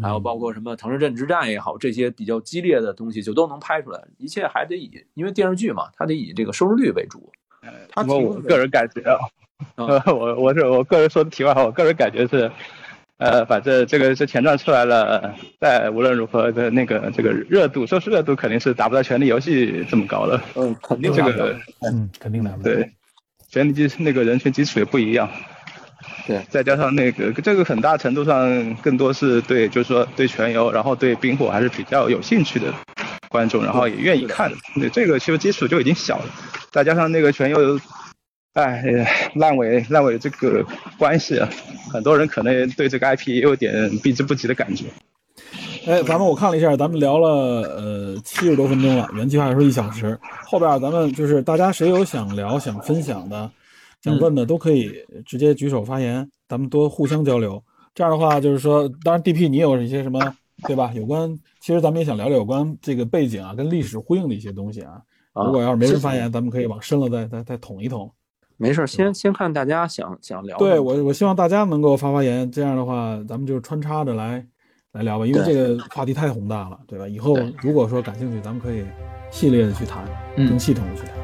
[0.00, 4.02] 还有包括什么唐人镇之战也好，这些比较激烈的东西就都能拍出来。
[4.16, 7.30] 一切还得以，因为电视剧嘛，它得以这个收视率为主。
[7.90, 9.18] 他我个人感觉啊，
[10.10, 12.50] 我我是我个人说的题外话，我个人感觉是，
[13.18, 20.42] 呃，反正这个是前传出来了，在无论如何的那个这个热度，收视热度肯定是达不到《权力游戏》这么高了。
[20.56, 22.50] 嗯，肯定这个，嗯，肯定的。
[22.62, 22.82] 对，
[23.48, 25.30] 《权力基那个人群基础也不一样。
[26.26, 32.74] 对，再加上那个，这个很大程度上更多是对，就是说对全游，然后对冰火还是比较有兴趣的
[33.28, 34.50] 观众，然后也愿意看。
[34.74, 36.26] 对，这个其实基础就已经小了，
[36.72, 37.78] 再加上那个全游
[38.54, 40.64] 哎，烂尾烂尾这个
[40.96, 41.48] 关系啊，
[41.90, 44.86] 很多人可能对这个 IP 也有点避之不及的感觉。
[45.86, 47.28] 哎，咱们我看了一下，咱们聊了
[47.62, 53.50] 呃七十多分钟了，原计划说一小时，后边咱们就是大家谁有想聊、想分享的、
[54.02, 54.92] 想问的，都可以
[55.26, 57.62] 直接举手发言，咱们多互相交流。
[57.92, 60.20] 这样的话，就是说，当然 DP 你有一些什么，
[60.66, 60.92] 对吧？
[60.94, 65.02] 有关，其实咱们也想聊聊有关这个背景啊，跟历史呼应的一些东西啊。
[65.34, 68.08] 如果要是没人发言，咱们可以往深了再再再捅一捅。
[68.56, 70.56] 没事，先先看大家想想聊。
[70.58, 74.46] 对我，我希望大家能够发发言，这样的话，咱们就穿插着来。
[74.92, 77.08] 来聊吧，因为这个话题太宏大了，对吧？
[77.08, 78.84] 以后如果说感兴趣，咱们可以
[79.28, 80.04] 系列的去谈，
[80.36, 81.16] 更系统的去谈。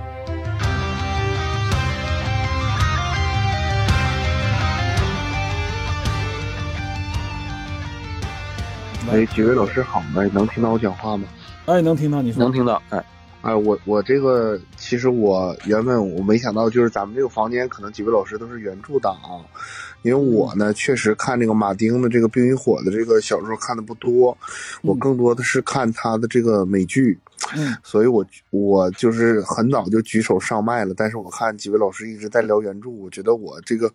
[9.13, 11.29] 哎，几位老师好，哎，能听到我讲话吗？
[11.67, 13.01] 哎，能听到你说，能听到，哎。
[13.43, 19.17] 哎，我我这个其实我原本我没想到，就是咱们这个房间可能几位老师都是原著党，
[20.03, 24.37] 因为我呢确实看这个马丁的这个《冰与火》的这个小说看的不多，
[24.83, 27.19] 我更多的是看他的这个美剧，
[27.57, 33.91] 嗯，所以我我就是很早就举手上麦了，但是我看几位老师一直在聊原著，我觉得我这个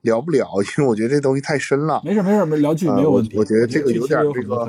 [0.00, 0.48] 聊不了，
[0.78, 2.00] 因为我觉得这东西太深了。
[2.06, 3.36] 没事没事，没聊剧没有问题。
[3.36, 4.64] 我觉得这个有点这个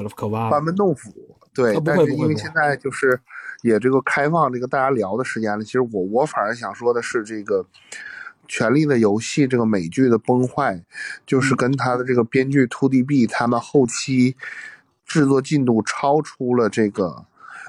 [0.50, 1.10] 班门弄斧，
[1.54, 3.18] 对，但是因为现在就是。
[3.62, 7.64] 也这个开放这个大家聊的时间了，其实我我反而想说的是这个
[8.48, 10.84] 《权力的游戏》这个美剧的崩坏，
[11.26, 14.36] 就是跟他的这个编剧 To D B 他们后期
[15.06, 17.26] 制作进度超出了这个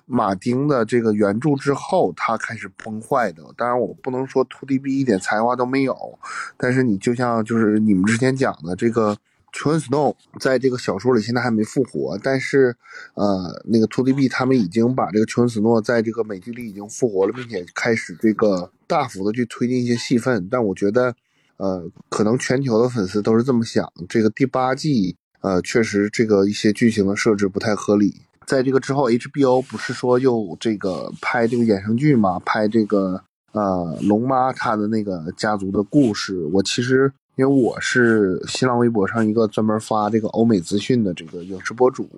[0.07, 3.43] 马丁的这个原著之后，他开始崩坏的。
[3.57, 6.19] 当然我不能说 To D B 一点才华都没有，
[6.57, 9.17] 但是你就像就是你们之前讲的这个。
[9.53, 12.77] 琼·斯诺在这个小说里现在还没复活，但是，
[13.15, 20.49] 呃，那个 To D B 他们已经把这个琼·斯诺在这个美剧里已经复活了，并且开始这个大幅的去推进一些戏份。
[20.51, 21.15] 但我觉得，
[21.57, 23.93] 呃，可能全球的粉丝都是这么想。
[24.09, 28.23] 这个第八季，呃，确实这个一些剧情的设置不太合理。
[28.47, 32.39] 在这个之后，HBO 不是说又这个拍这个衍生剧嘛？
[32.41, 36.39] 拍这个呃龙妈她的那个家族的故事。
[36.53, 37.13] 我其实。
[37.37, 42.09] 因为我是新浪微博上一个专门发这个欧美资讯的这个影视博主，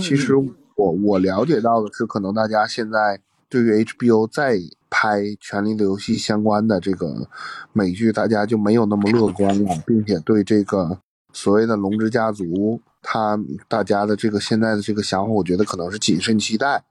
[0.00, 0.34] 其实
[0.76, 7.28] 我我了解到的是，可能大家现在对于 HBO 再拍《权力的游戏》相关的这个
[7.72, 10.98] 美剧，大家就没有那么乐观了，并且对这个
[11.32, 16.84] 所谓的龙之家族，他大家的这个现在的这个想法，我觉得可能是谨慎期待，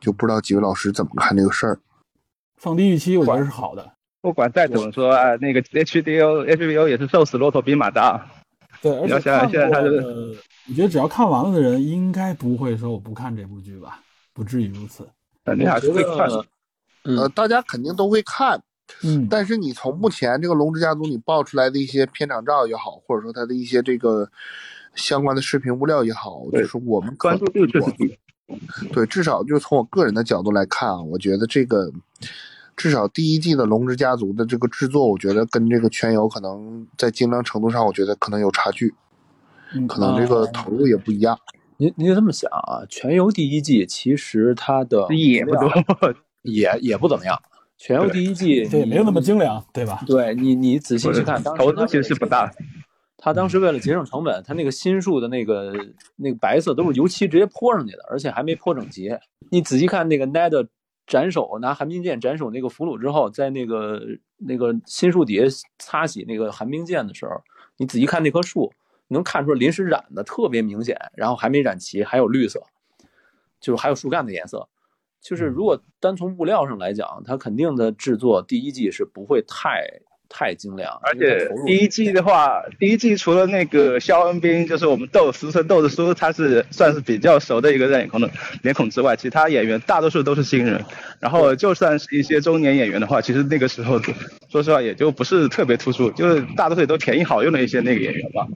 [0.00, 1.78] 就不知道几位老师怎么看这个事儿。
[2.56, 3.92] 放低预期，我觉得是好的。
[4.22, 8.24] 不管再怎么说啊，那个 H D O H B O 也是瘦死骆驼比马大。
[8.80, 10.36] 对，而且现在他是，
[10.68, 14.00] 我觉得只要看完了的人，应该不会说我不看这部剧吧？
[14.32, 15.06] 不至于如此。
[15.44, 16.28] 肯定还是会看。
[17.02, 18.62] 呃，大家肯定都会看。
[19.02, 19.26] 嗯。
[19.28, 24.28] 但是你从目前这个《龙之家族》你爆出来的一些片场照也好，或者说他的一些这个
[24.94, 28.16] 相关的视频物料也好，就是我们关注度确实低。
[28.92, 31.90] 对，至少就从我个人的角度来看啊，我觉得这个。
[32.74, 38.92] 至少第一季的《龙之家族》的这个制作，我觉得跟这个《全游》可能在精良程度上，我觉得可能有差距，
[39.86, 41.38] 可能这个投入也不一样。
[41.76, 45.70] 您您就这么想啊，《全游》第一季其实它的也不多，
[46.42, 47.36] 也也不怎么样。
[47.76, 50.00] 《全游》第一季对没有那么精良，对吧？
[50.06, 52.50] 对你你仔细去看，投资其实是不大。
[53.18, 55.72] 他当时为了节省成本，他那个新树的那个
[56.16, 59.20] 那个白色都是油漆直接泼上去的，而且还没泼整洁。
[59.50, 60.68] 你仔细看那个 Ned。
[61.06, 64.00] 斩首拿寒冰剑斩首那个俘虏之后，在那个
[64.38, 67.32] 那个新树底下擦洗那个寒冰剑的时候，
[67.76, 68.72] 你仔细看那棵树，
[69.08, 72.62] 能看出来临时染的特别明显，然后还没染齐，还有绿色，
[73.60, 74.68] 就是还有树干的颜色。
[75.20, 79.86] 就是如果单从物料上来讲，它肯定的制作第一季是不会太。
[80.34, 88.30] 太精良，而且第一季的话，第一季除了那个肖恩斌，就是我们豆俗称豆子叔，他是算是比较熟的一个脸孔的
[88.62, 90.82] 脸孔之外，其他演员大多数都是新人。
[91.20, 94.00] 然后就算是一些中年演员的话，其实那个时候
[94.50, 98.46] 说实话也就不是特别突出，就是大多数也都便宜好用的一些那个演员吧。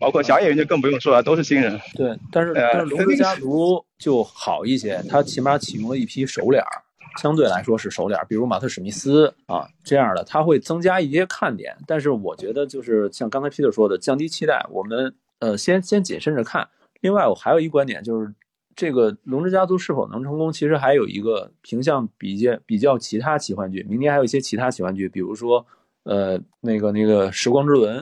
[0.00, 1.78] 包括小演员就更不用说了，都是新人。
[1.94, 6.82] 对，但是但是龙之家族就好一些，他起码启用了一批熟脸儿。
[7.16, 11.76] 相对来说是熟脸，比如马特史密斯啊这样的，他会增加一些看点。
[11.86, 16.68] 但是我觉得就是像刚才 Peter 说的，降低期待，我们呃先先谨慎着看。
[17.00, 18.34] 另外，我还有一观点就是，
[18.74, 23.82] 这个《龙之家族》是否能成功，其实还有一个平向比较比较其他奇幻剧。
[23.88, 25.66] 明年还有一些其他奇幻剧，比如说
[26.04, 27.98] 呃那个那个《时光之轮》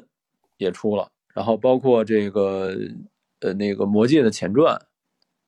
[0.56, 2.74] 也出了，然后包括这个
[3.40, 4.80] 呃那个《魔界》的前传，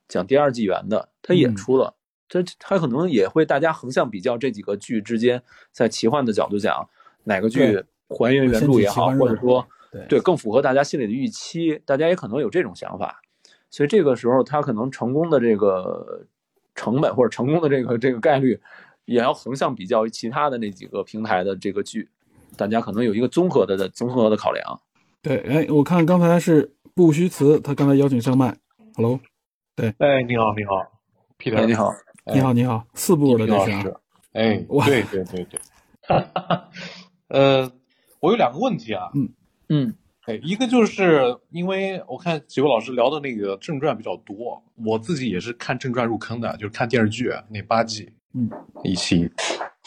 [0.07, 1.96] 讲第二纪元的，它也出了。
[2.29, 6.89] 这他可能也会大家横向比较这几个剧之间，在奇幻的角度讲，
[7.25, 9.67] 哪个剧还原原著也好，或者说
[10.09, 10.21] 对。
[10.21, 13.21] 更符合大家心里的预期，大家也可能有这种想法。
[13.71, 16.27] 所以这个时候，他可能成功的这个
[16.75, 18.61] 成本或者成功的这个这个概率，
[19.05, 22.09] 也要横向比较其他的那几个平台的这个剧，
[22.57, 24.81] 大家可能有一个综合的的综合的考量。
[25.21, 28.57] 对，哎，我看刚才是不虚词，他刚才邀请上麦
[28.95, 29.19] ，Hello，
[29.75, 30.73] 对，哎，你好，你好
[31.37, 31.93] ，Peter，你好，
[32.35, 33.97] 你好，你好，四部的这是，
[34.33, 35.61] 哎，对对对对，
[37.29, 37.71] 呃，
[38.19, 39.29] 我有两个问题啊，嗯
[39.69, 39.95] 嗯。
[40.23, 48.51] 哎，一个就是因为我看几位老师聊的那个正传比较多，我自己也是看正传入坑的，就是看电视剧那八季，嗯，
[48.83, 49.31] 一期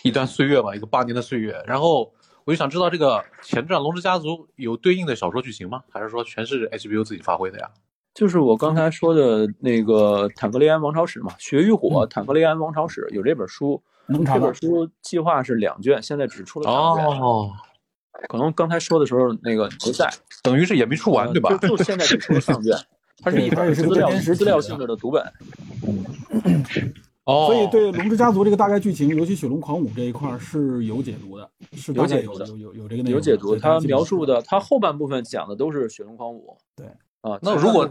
[0.03, 1.61] 一段岁月吧，一个八年的岁月。
[1.67, 2.09] 然后
[2.45, 5.83] 我就想知道这个前传《龙之家族》有对应的小说剧情吗？
[5.89, 7.69] 还是说全是 HBO 自己发挥的呀？
[8.19, 17.05] 就是我刚才说的那个《坦格利安王朝史》嘛，《血与火》《坦格利安王朝史》有这本书，这本书计划是两卷，现在只出了两卷。
[17.21, 17.49] 哦。
[18.27, 20.09] 可能刚才说的时候那个不在，
[20.43, 21.55] 等于是也没出完，对吧？
[21.59, 22.77] 就就现在只出了上卷，
[23.23, 25.23] 它是一本资料资料性质的读本。
[27.23, 33.11] 哦，所以对《龙之家族》这个大概剧情，尤其《雪龙狂舞》这一块是有解读的，是有解读的，有有有这个内容。
[33.11, 36.57] 有解读，它描述的，它后半部分讲的都是《雪龙狂舞》。
[36.75, 36.85] 对
[37.21, 37.89] 啊，那如果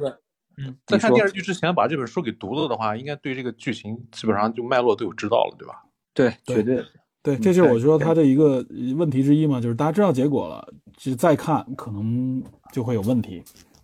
[0.57, 5.85] 嗯，在看电视剧之前把这本书给读了的话，应该对这个剧情基本上就脉络都有知道了，对吧？
[6.15, 6.85] 对，绝对。
[7.23, 8.65] 对，这就是我说他的一个
[8.97, 13.43] 问题之一嘛，就是大家知道结果了，其实再看可能就会有问题。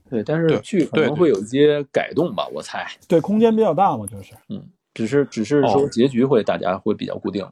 [0.09, 2.87] 对，但是剧可能会有一些改动吧，我猜。
[3.07, 4.33] 对，空间比较大嘛，就是。
[4.49, 7.45] 嗯，只是只是说结局会大家会比较固定。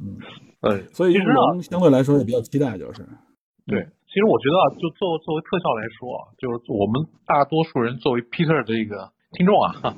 [0.00, 0.16] 嗯
[0.60, 3.06] 哎，所以我们相对来说也比较期待，就是。
[3.66, 9.96] 对，其实我觉得啊，就作作为特效来说，就是我们大多数人作为 Peter 的这个听众啊。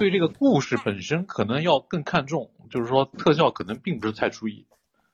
[0.00, 4.66] 对这个故事本身可能要更看重，就是说特效可能并不是太注意，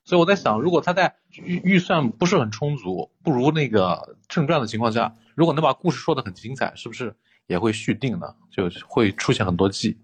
[0.03, 7.15] 所以我在想，如果他在预预算不是很充足，不如那个正传的情况下，如果能把故事说的很精彩，是不是
[7.47, 8.35] 也会续订呢？
[8.51, 9.99] 就会出现很多季。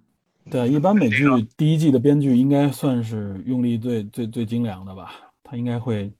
[0.51, 1.25] 对，一般美剧
[1.57, 6.13] 第一季的编剧应该算是用力最最最精良的吧，他应该会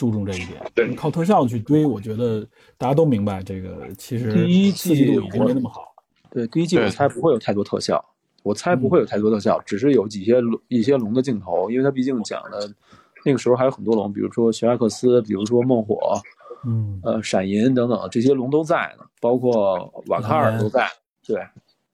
[0.00, 0.58] 注重这一点。
[0.74, 2.40] 对靠特效去堆，我觉得
[2.78, 5.94] 大家都明白，这个其实第一季度已经没那么好。
[6.30, 8.02] 对，第一季我猜不会有太多特效，
[8.42, 12.72] 我猜不会有太多特效，只是有几些龙一些龙的镜头，因为它毕竟讲的
[13.26, 16.18] 那个时候还有很多龙，比如说玄艾克斯，比如说梦火，
[16.64, 20.88] 嗯，呃，闪银等等这些龙都在呢，包括瓦卡尔都在。
[21.26, 21.38] 对，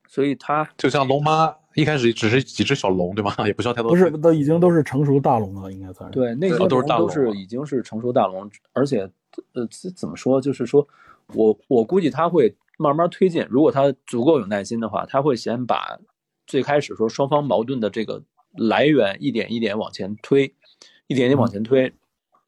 [0.07, 3.32] 所以它就像龙妈一开始只是几只小龙，对吗？
[3.46, 3.90] 也不需要太多。
[3.92, 6.18] 不是，都已经都是成熟大龙了，应该算是。
[6.18, 9.08] 对，那些都是大龙，都是已经是成熟大龙，而且
[9.52, 10.40] 呃，怎么说？
[10.40, 10.86] 就是说
[11.34, 12.56] 我我估计他会。
[12.78, 15.98] 慢慢推进，如果他足够有耐心的话，他会先把
[16.46, 18.22] 最开始说双方矛盾的这个
[18.54, 20.54] 来源一点一点往前推，
[21.06, 21.90] 一点点往前推。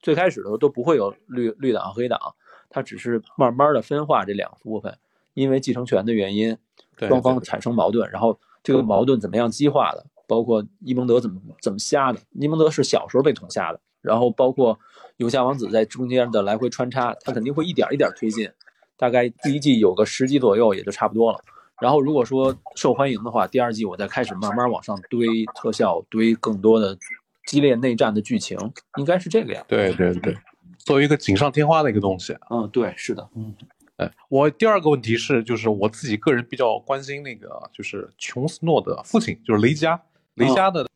[0.03, 2.21] 最开始的时候都不会有绿绿党黑党，
[2.69, 4.99] 他只是慢慢的分化这两部分，
[5.33, 6.59] 因为继承权的原因，
[6.99, 14.79] 双方产生矛盾，然后这个矛盾怎么样激化的，包括伊蒙德怎么怎么瞎的，伊蒙德是小时候被捅瞎的，然后包括
[15.17, 18.51] 游侠王子在中间的来回穿插，他肯定会一点一点推进。
[18.97, 21.39] 大概第一季有个十集左右，也就差不多了。
[21.81, 26.99] 然后如果说受欢迎的话，第二季我再开始慢慢往上堆特效，堆更多的
[27.47, 28.59] 激烈内战的剧情，
[28.97, 29.65] 应该是这个样。
[29.69, 30.37] 对对对，
[30.79, 32.37] 作为一个锦上添花的一个东西。
[32.51, 33.29] 嗯，对，是的。
[33.37, 33.55] 嗯，
[33.99, 40.01] 哎，我第二个问题是，就是我自己个人比较关心那个，就是琼斯诺的父亲，就是雷佳，
[40.35, 40.89] 雷佳的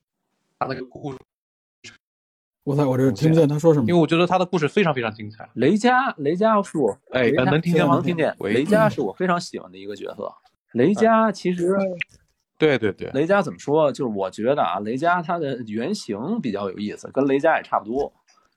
[0.59, 1.19] 他那个故事。
[2.63, 5.49] 我操，我这听不见他说什么，因为我觉得他的故事非常非常精彩。
[5.55, 7.95] 雷佳，雷佳是我哎，能听见吗？
[7.95, 8.33] 能听见。
[8.39, 10.33] 雷佳是我非常喜欢的一个角色。
[10.75, 11.77] 雷佳其实，
[12.57, 13.91] 对对对，雷佳怎么说？
[13.91, 18.13] 就是我觉得啊，雷佳他的原型比较有意思，跟雷佳也差不多。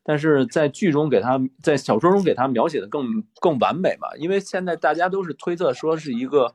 [0.05, 4.07] 但是在剧中给他，在小说中给他描写的更更完美吧？
[4.19, 6.49] 因为现在大家都是推测说是一个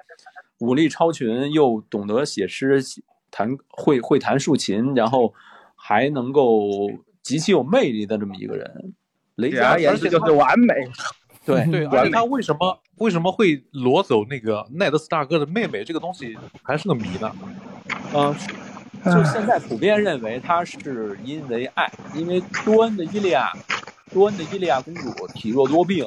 [0.60, 2.80] 武力超群，又懂得写诗，
[3.30, 5.34] 弹会会弹竖琴，然后
[5.74, 6.88] 还能够。
[7.22, 8.94] 极其有魅力的这么一个人，
[9.36, 10.74] 雷佳也是就是完美，
[11.44, 15.84] 对对，而且他为什么为什么会裸走那个奈德斯大哥的妹妹？
[15.84, 17.30] 这个东西还是个谜呢。
[18.14, 18.34] 嗯，
[19.04, 23.50] 就现在普遍认为他是因为爱，因为多恩的伊利亚，
[24.12, 26.06] 多恩的伊利亚公主体弱多病，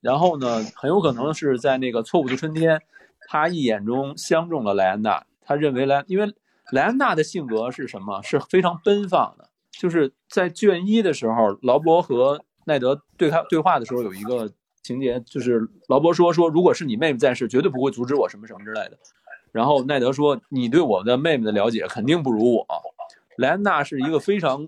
[0.00, 2.80] 然后呢，很有可能是在那个错误的春天，
[3.28, 6.34] 他一眼中相中了莱安娜，他认为莱，因为
[6.72, 8.22] 莱安娜的性格是什么？
[8.22, 9.50] 是非常奔放的。
[9.70, 14.50] 就是在卷一的时候，劳勃和奈德对他对话的时候，有一个
[14.82, 18.98] 情节，就是劳勃说说，如果是你妹妹在世，绝对不会阻止我什么什么之类的。
[19.52, 22.66] 然后奈德说，你对我的妹妹的了解肯定不如我。
[23.36, 24.66] 莱安娜是一个非常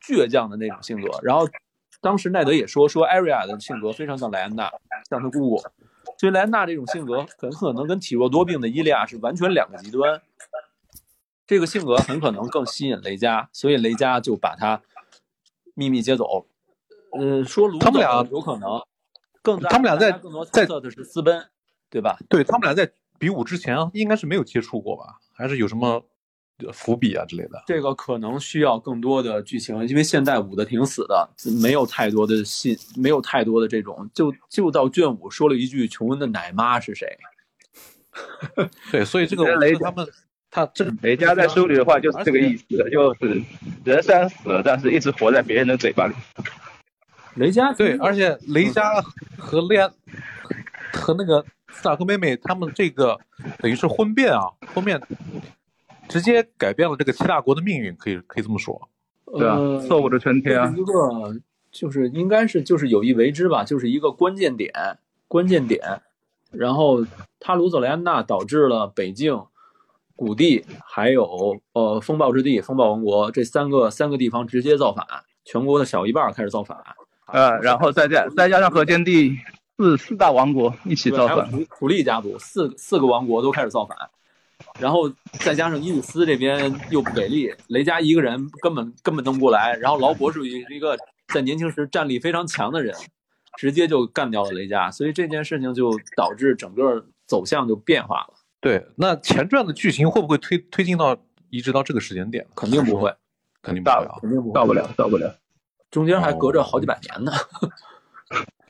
[0.00, 1.48] 倔强的那种性格，然后
[2.00, 4.70] 当时奈德也说说艾瑞亚的性格非常像莱安娜，
[5.10, 5.62] 像她姑姑。
[6.18, 10.20] 所以莱安娜这种性格很可能跟体弱多病的伊利亚是完全两个极端。
[11.46, 14.80] 这个性格很可能更吸引雷佳，所以雷佳就把他
[15.74, 16.46] 秘密接走。
[17.18, 18.80] 嗯，说卢他们俩有可能
[19.42, 21.44] 更他们俩在更多猜测的是私奔，
[21.90, 22.16] 对吧？
[22.28, 22.90] 对他们俩在
[23.22, 25.04] 比武之前应该是没有接触过吧？
[25.32, 26.04] 还是有什么
[26.72, 27.62] 伏笔啊之类的？
[27.68, 31.30] 这个可能需要更多的剧情，因为现在武的挺死的，
[31.62, 37.16] 没有太多的信，没有太多的这种，就就到卷五说了一句琼恩的奶妈是谁？
[38.90, 40.04] 对，所以这个雷他们。
[40.54, 43.42] 他这个雷佳在书里的话就是这个意思，就是
[43.84, 46.14] 人虽然死了，但是一直活在别人的嘴巴里。
[47.36, 49.00] 雷佳对，而且雷佳
[49.38, 49.90] 和恋
[50.92, 51.42] 和那个
[51.72, 53.18] 斯塔克妹妹他们这个
[53.58, 54.42] 等于是婚变啊，
[54.74, 55.00] 婚变
[56.08, 58.88] 直接改变了这个七大国的命运，可以可以这么说。
[59.36, 59.56] 对啊，
[59.86, 64.72] 错误的春天啊，一个就是应该是就是有意为之吧，就是一个关键点，
[65.26, 65.80] 关键点。
[66.50, 67.04] 然后
[67.40, 69.42] 他卢佐雷安娜导致了北境。
[70.14, 75.04] 谷地还有呃风暴之地、风暴王国这三个三个地方直接造反，
[75.44, 76.78] 全国的小一半开始造反，
[77.26, 79.36] 呃，然后再加再加上河间地
[79.82, 83.98] 四四大王国一起造反，普利家族四四个王国都开始造反，
[84.78, 90.96] 然后再加上伊里斯这边又不给力，雷佳一个人根本根本弄不过来，然后劳勃属于一个
[91.34, 92.94] 在年轻时战力非常强的人，
[93.58, 98.34] 直接就干掉了雷佳，所以这件事情就导致整个走向就变化了。
[98.60, 101.18] 对，那前传的剧情会不会推推进到
[101.50, 102.46] 一直到这个时间点？
[102.54, 103.12] 肯定不会，
[103.60, 105.34] 肯定不了，肯定不到不了，到不了，
[105.90, 107.32] 中间还隔着好几百年呢。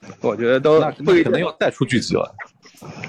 [0.21, 2.35] 我觉得都会可能要带出剧集了。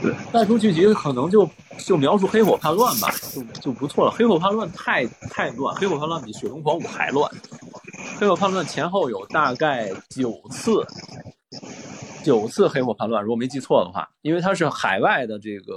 [0.02, 4.12] 对，带出剧集可能就就描述黑火叛乱吧，就就不错了。
[4.12, 7.30] 黑火叛乱太太乱，黑火叛乱比雪龙狂舞还乱。
[8.20, 10.86] 黑火叛乱前后有大概九次。
[12.24, 15.74] 九次黑火叛乱，如果没记错的话，因为它是海外的这个，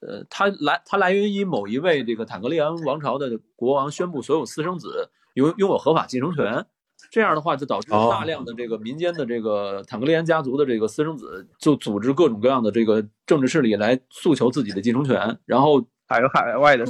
[0.00, 6.64] 呃，它来它来源于某一位这个坦格利安王朝的国王宣布所有私生子拥拥有合法继承权，
[7.10, 16.86] 这样的话就导致大量的这个民间的这个坦格利安家族的这个私生子就组织各种各样的这个政治势力来诉求自己的继承权，然后还有海外的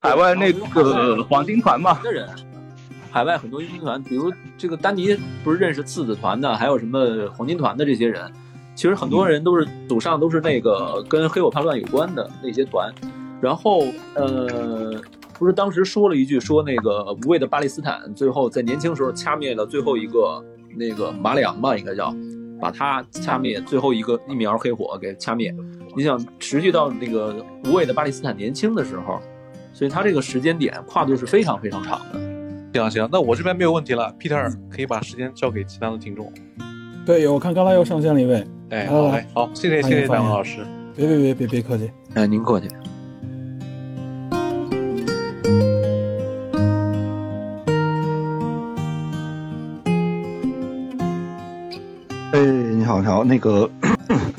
[0.00, 1.98] 海外那个黄金团嘛。
[3.12, 8.28] 海外很多英雄团，比如这个丹尼不是认识次子团的，还有什么黄金团的这些人，
[8.74, 12.92] 其实很多人都是祖上都是那个跟黑火叛乱有关的那些团。
[13.40, 13.84] 然后
[14.16, 15.00] 呃，
[15.38, 20.42] 不是当时说了一句，说那个无畏的巴勒斯坦最后在年轻时候掐灭了最后一个
[20.76, 22.14] 那个马里昂吧，应该叫
[22.60, 25.54] 把他掐灭，最后一个一苗黑火给掐灭。
[25.96, 29.20] 你想持续到那个无畏的巴勒斯坦年轻的时候，
[29.72, 32.18] 所以他这个时间点跨度是非常非常长的。
[32.72, 34.12] 行行，那我这边没有问题了。
[34.18, 36.32] Peter 可以把时间交给其他的听众。
[37.06, 38.44] 对，我看刚才又上线了一位。
[38.70, 40.58] 哎，好，好，谢谢谢谢张老师。
[40.96, 42.68] 别别别别别客气，哎，您客气。
[53.24, 53.70] 好，那个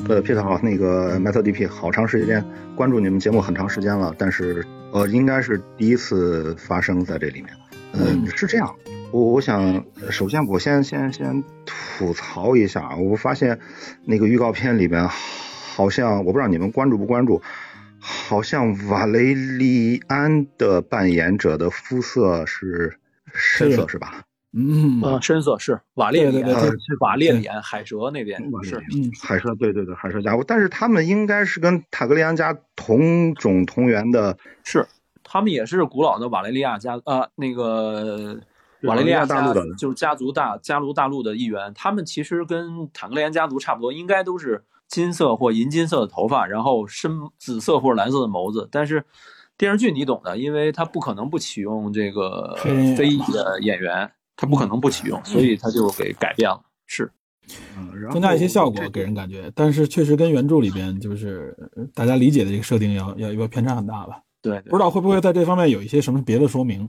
[0.08, 2.44] 呃，Peter 好，那个 Metal DP，好长时间
[2.76, 7.52] 关注你们节目很长时间了，但是呃，应该是第一次发生在这里面。
[7.94, 8.72] 嗯，是这样，
[9.10, 13.58] 我我想首先我先先先吐槽一下，我发现
[14.04, 17.42] 那个预告片里边好像我不知道你们关注不关注，
[17.98, 22.98] 好像瓦雷利安的扮演者的肤色是
[23.34, 24.22] 深色是吧？
[24.56, 26.54] 嗯啊，深色是瓦列里安，
[27.00, 34.86] 瓦列里安海蛇那边是，嗯，海蛇对对对海蛇家伙，但是他们应该是跟塔格利安家同种同源的，是。
[35.28, 38.40] 他们也是古老的瓦雷利亚家，呃，那个
[38.82, 41.72] 瓦雷利亚大陆的，就是家族大家族大陆的一员。
[41.74, 48.68] 他们其实跟坦格利安家族差不多，应该都是金色或银金色的头发，然后深紫色或者蓝色的眸子。
[48.70, 49.04] 但是
[49.58, 52.54] 电视剧你懂的，因为他不可能不启用这个
[52.96, 57.10] 非裔的演员，他不可能不启用，所以他就给改变了，是，
[57.76, 59.50] 嗯增加一些效果给人感觉。
[59.54, 61.56] 但是确实跟原著里边就是
[61.94, 64.20] 大家理解的这个设定要要要偏差很大吧。
[64.42, 66.88] 对，不知道会不会在这方面有一些什么别的说明？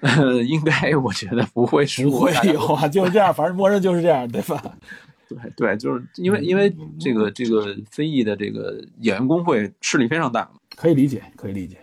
[0.00, 4.62] 呃， 应该我觉得不会，不会有啊，就是这样，反正默认就是这样，对吧？
[5.28, 11.78] 对对，就是因为因为这个这个非裔的这个演员工会势力非常大，可以理解，可以理解。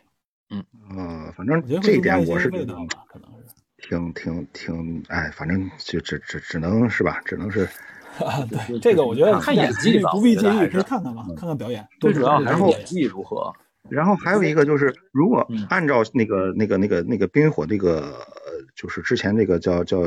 [0.51, 2.73] 嗯嗯，反正这一点我是觉得
[3.07, 3.30] 可能是
[3.81, 7.67] 挺挺挺，哎，反正就只只只能是吧，只能是。
[8.49, 11.87] 对，这个我觉得看演技吧，不必介意，可以看看吧，看看表演。
[11.99, 13.53] 最主要还是演技如何。
[13.89, 18.13] 然后还有一个就是，如果按照那个那个那个那个冰与火那个，
[18.75, 20.01] 就是之前那个叫叫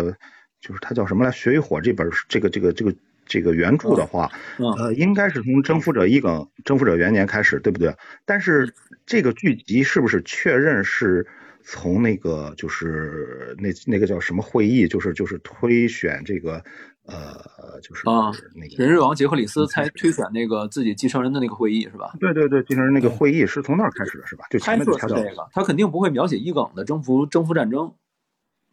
[0.60, 2.94] 就是它叫什么来，《血与火》这本这个这个这个
[3.26, 4.30] 这个原著的话，
[4.78, 7.94] 呃，应该是从征服者一梗征服者元年开始，对不对？
[8.24, 8.74] 但是
[9.06, 11.26] 这个剧集是不是确认是
[11.64, 16.62] 从那个就是那那个叫什么会议，就是就是推选这个。
[17.06, 22.14] 呃，就是啊，那个人日王杰克里斯才推选那个自己继承人的那个会议是吧？
[22.18, 24.46] 对对对，继承人那个会议是从那儿开始的是吧？
[24.48, 27.92] 就猜测是这个，他肯定不会描写伊耿的征服征服战争，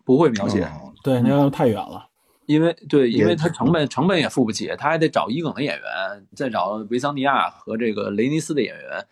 [0.06, 0.66] 不会描写。
[1.04, 2.08] 对，那个太远了，
[2.46, 9.06] 因为对，因为他成本成本也付不起，他还得找伊耿的演员，再找维桑尼亚和这个雷尼斯的演员，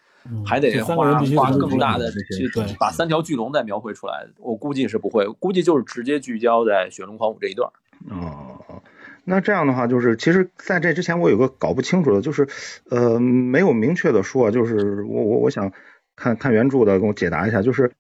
[0.46, 2.50] 还得花花更大的去
[2.80, 4.28] 把三条巨龙再描绘出来。
[4.40, 7.72] 我估计是不会，估计就是直接聚焦在雪龙狂舞这一段。
[8.10, 8.82] 哦。
[9.26, 12.48] 那这样的话，就是其实在这之前，我有个搞不清楚的，就是，
[12.90, 15.72] 呃，没有明确的说，就是我我我想
[16.16, 17.92] 看看原著的，给我解答一下，就是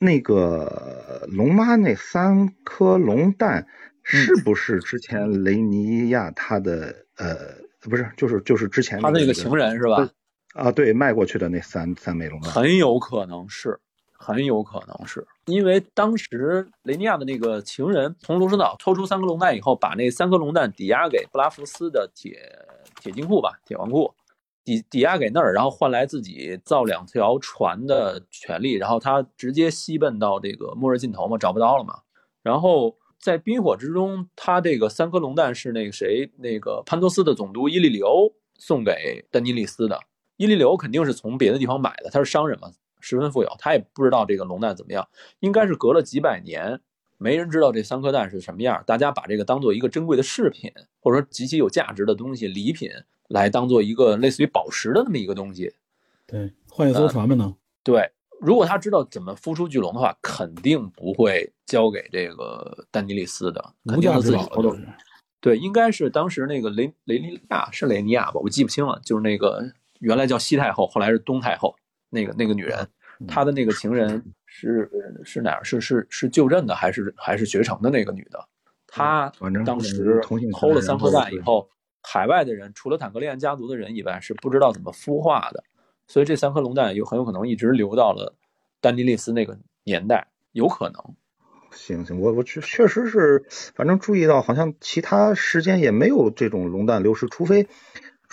[0.00, 3.68] 那个龙妈那三颗龙蛋
[4.02, 7.36] 是不是之前雷尼亚他的呃
[7.88, 10.10] 不是，就是就是之前他那个情人是吧？
[10.54, 13.78] 啊，对，卖过去的那三三枚龙蛋，很有可能是。
[14.24, 22.38] 很有可能是因为当时雷尼亚的那个情人从卢森岛偷出三颗龙蛋以后，把那三颗龙蛋抵押给布拉福斯的铁
[23.00, 24.14] 铁金库吧，铁王库，
[24.62, 31.98] 抵抵押给那儿，然后换来自己造两条船的权利，然后他直接西奔到这个末日尽头嘛，找不到了嘛。
[32.44, 39.98] 然后在冰火之中，他这个三颗龙蛋是那个谁，那个潘多斯的总督伊利里欧送给丹尼利斯的。
[40.42, 42.68] 伊利流肯定是从别的地方买的，他是商人嘛。
[42.98, 46.80] 十分富有，他也不知道这个龙蛋怎么样，应该是隔了几百年，
[47.16, 48.82] 没人知道这三颗蛋是什么样。
[48.84, 52.90] 大家把这个当做一个珍贵的饰品，或者说极其有价值的东西，礼品
[53.28, 55.72] 来当做一个类似于宝石的那么一个东西。
[56.26, 57.54] 对，换一艘船吧呢？
[57.84, 64.76] 对，如果他知道怎么孵出巨龙的话，肯定不会交给这个丹尼利斯的，肯定是自己偷的。
[65.40, 69.72] 对，应该是当时那个雷雷尼亚是雷尼亚吧，我记不清了，就是那个
[70.02, 71.74] 原来叫西太后，后来是东太后。
[72.14, 72.86] 那个那个女人，
[73.26, 74.86] 她的那个情人是
[75.24, 75.64] 是哪儿？
[75.64, 78.46] 是是是就任的，还是还是学成的那个女的？
[78.86, 79.32] 她
[79.64, 80.20] 当时
[80.52, 81.70] 偷了三颗蛋以后，
[82.02, 85.64] 海外的人除了坦格利安家族的人以外，是不知道怎么孵化的，
[86.06, 88.34] 所以这三颗龙蛋有很有可能一直留到了
[88.82, 91.02] 丹尼利斯那个年代，有可能。
[91.70, 97.66] 行行，我我确确实是，反正注意到好像其他时间也没有这种龙蛋流失，除非。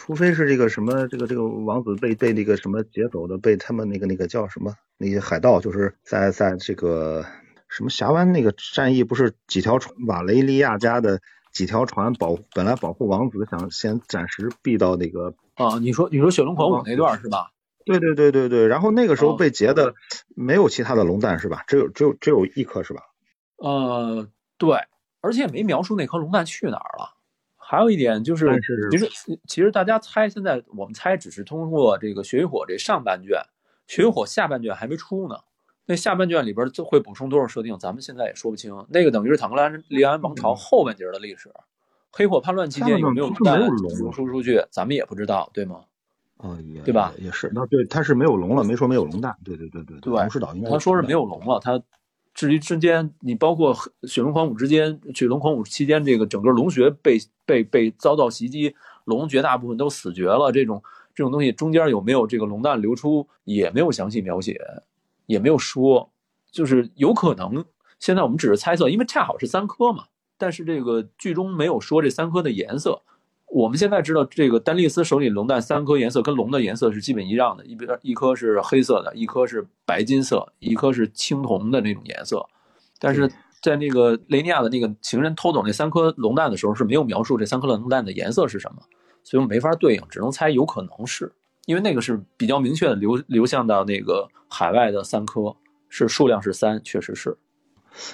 [0.02, 7.26] 除非是这个什么，这个这个王子被被那个什么劫走的，被他们那个那个叫什么那些海盗，就是在在这个
[7.68, 11.20] 什么峡湾那个战役，不是几条船，瓦雷利亚家的
[11.52, 17.52] 几条船保本来保护王子，想先暂时避到那个啊，你说你说雪龙狂舞那段是吧？
[17.84, 19.96] 对对对对对，然后那个时候被劫的
[20.34, 21.66] 没有其他的龙蛋是吧？
[21.68, 23.02] 只有只有只有一颗是吧？
[23.58, 24.78] 呃，对，
[25.20, 27.19] 而且也没描述那颗龙蛋去哪儿了。
[27.70, 28.60] 还有一点就是，
[28.90, 33.38] 其实其实大家猜，现在我们猜只是通过这个《血与火》这上半卷，
[33.86, 35.36] 《血与火》下半卷还没出呢。
[35.86, 38.74] 那下半卷里边就会补充多少设定，咱们现在也说不清。
[38.90, 41.54] 那个等于是坦格兰利安王朝后半截的历史，
[42.10, 43.62] 黑火叛乱期间有没有龙蛋
[43.96, 45.82] 输出出去，咱们也不知道，对吗？
[46.38, 47.14] 哦，也对吧？
[47.20, 49.36] 也是，那对，他是没有龙了，没说没有龙蛋。
[49.46, 51.80] 对对对对对，龙石岛应该他说是没有龙了，他。
[52.40, 58.74] 至于之间，你包括雪龙狂舞之间，雪龙狂舞期间，这个整个龙穴被被被遭到袭击，
[59.04, 60.50] 龙绝大部分都死绝了。
[60.50, 60.82] 这种
[61.14, 64.58] 这种东西中间有没有这个龙蛋流出，也没有详细描写，
[65.26, 66.10] 也没有说，
[66.50, 67.66] 就是有可能。
[68.00, 70.06] 现在我们只是猜测，因为恰好是三颗嘛，
[70.38, 73.02] 但是这个剧中没有说这三颗的颜色。
[73.52, 82.46] 我们现在知道，这个丹利斯手里龙蛋三颗颜色跟龙的颜色是基本一样的，一边一颗是黑色的，一颗是白金色，一颗是青铜的那种颜色。
[83.00, 83.32] 但是
[83.62, 88.84] 在那个雷尼亚的那个情人偷走那三颗龙蛋的时候，是没有描述这三颗龙蛋的颜色是什么，
[89.24, 91.32] 所以我们没法对应，只能猜有可能是
[91.66, 95.56] 因为那个是比较明确的流流向到那个海外的三颗，
[95.88, 97.38] 是数量是三，确实是。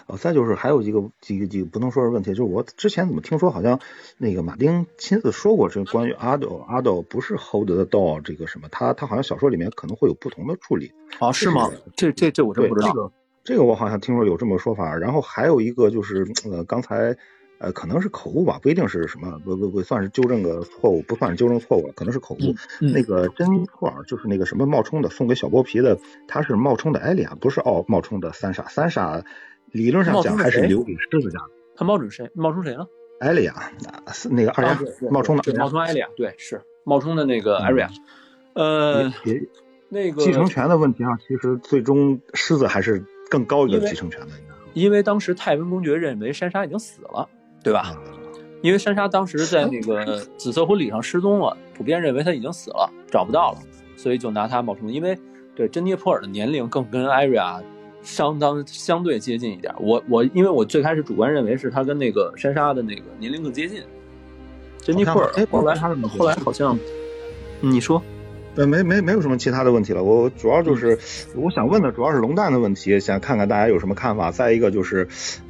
[0.07, 3.80] 哦，再就是还有一个几个几个不能说是问题，就是我之前怎么听说好像
[4.17, 11.32] 那个马丁亲自说过，这关于阿斗阿斗不是 hold 得到这个什么，他他好像小说里面可能会有不同的处理啊？
[11.32, 11.69] 是吗？
[11.95, 12.88] 这这这我真不知道。
[12.88, 13.11] 这个
[13.43, 14.95] 这个我好像听说有这么个说法。
[14.95, 17.15] 然后还有一个就是呃，刚才
[17.59, 22.55] 呃可能是口误吧，不一定是什么，不不不算是纠正个错误，不算是纠正错误，可能是口误。
[22.80, 29.23] 那个真托尔就是那个什么冒充的送给小剥皮的，他是冒充的艾莉亚，不是奥冒充的三傻三傻。
[29.72, 31.51] 理论上讲还是留给狮子家的。
[31.76, 32.30] 他冒充谁？
[32.34, 32.88] 冒充谁了？
[33.20, 33.53] 艾利亚，
[34.30, 35.53] 那个二丫冒充的。
[35.57, 37.89] 冒充艾利亚，对，是冒充的那个艾利亚。
[38.53, 39.11] 呃，
[39.89, 44.55] 那个继承权的问题上，其实最终狮子还是更高一个继承权的，应该。
[44.74, 47.28] 因为当时泰温公爵认为珊莎已经死了，
[47.63, 47.95] 对吧？
[48.61, 53.59] 因为珊莎当时在那个 紫色婚礼上失踪了，普遍认为她已经死了，找不到了，
[53.95, 54.91] 所以就拿她冒充。
[54.91, 55.18] 因为
[55.55, 57.61] 对珍妮普尔的年龄更跟艾瑞亚
[58.05, 59.73] 相当相对接近一点。
[59.79, 63.81] 我我因为我最开始主观认为是他跟那个珊莎的那个年龄更接近。
[64.79, 66.79] 珍妮普尔，后来后来好像
[67.59, 68.01] 你说。
[68.53, 70.01] 对，没没没有什么其他的问题了。
[70.01, 70.97] 我主要就是
[71.35, 74.31] 我想问的主要是龙蛋的问题，想看看大家有什么看法。
[74.31, 75.05] 再一个就是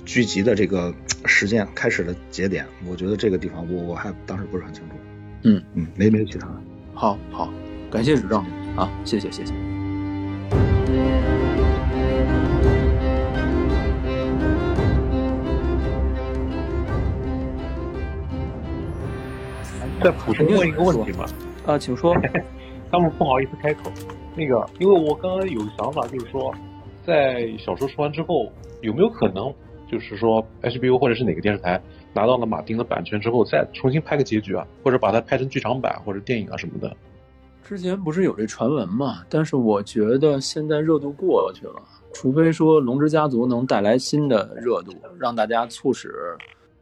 [0.06, 0.92] 剧集的这个
[1.26, 4.96] 时间开始的节点，我觉得这个地方我我还当时不是很清楚。
[5.44, 6.56] 嗯嗯，没没有其他的。
[6.96, 7.54] 好，好，
[7.92, 8.44] 感谢指正
[8.76, 9.54] 啊，谢谢谢谢。
[20.06, 21.26] 再补充问一个问题吗？
[21.66, 22.16] 啊，请说。
[22.92, 23.92] 他们不好意思开口，
[24.36, 26.54] 那个，因为我刚刚有个想法，就是说，
[27.04, 28.48] 在小说说完之后，
[28.82, 29.52] 有没有可能，
[29.92, 31.82] 就是说 HBO 或者是哪个电视台
[32.14, 36.96] 拿到了马丁的版权之后，再重新拍个结局啊，或者把它拍成剧场版或者电影啊什么的？
[37.64, 39.24] 之前不是有这传闻嘛？
[39.28, 41.82] 但是我觉得现在热度过去了，
[42.14, 46.14] 除非说《龙之家族》能带来新的热度，让大家促使，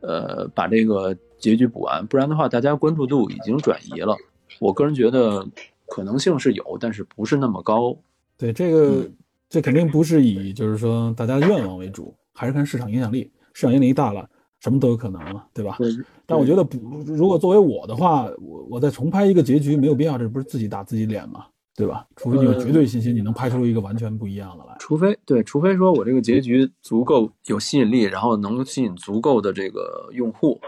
[0.02, 4.16] 呃，把这个结局补完，不然的话，大家关注度已经转移了。
[4.60, 5.46] 我个人觉得。
[5.86, 7.96] 可能性是有，但是不是那么高。
[8.36, 9.08] 对这个，
[9.48, 13.30] 这肯定不是以就是说大家的愿望为主，还是看市场影响力。
[13.54, 14.28] 市场影响力大了，
[14.60, 15.78] 什么都有可能了，对吧？
[16.26, 21.46] 但我觉得补，如果作为我的话，我我再重拍一个结局没有必要，这不是自己打自己脸吗？
[21.76, 22.08] 对吧？
[22.16, 24.76] 除非你有绝对信心，你能拍出一个完全不一样的来。
[24.80, 30.60] 除非对，除非说我这个结局足够有吸引力，然后能吸引足够的这个用户，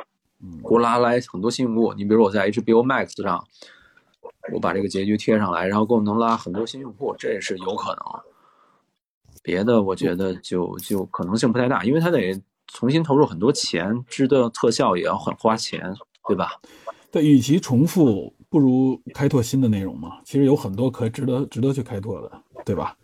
[0.64, 1.94] 我拉来很多新用户。
[1.94, 3.46] 你比如我在 HBO Max 上。
[4.54, 7.98] 我把这个结局贴上来，然后够能拉很多新用户，这也是有可能。
[9.42, 15.82] 别的我觉得就就可能性不太大，因为他得重新投入很多钱，制的特效也要很花钱，
[16.28, 16.52] 对吧？
[17.12, 20.20] 对，与其重复，不如开拓新的内容嘛。
[20.24, 22.32] 其实有很多可值得值得去开拓的，
[22.64, 22.96] 对吧？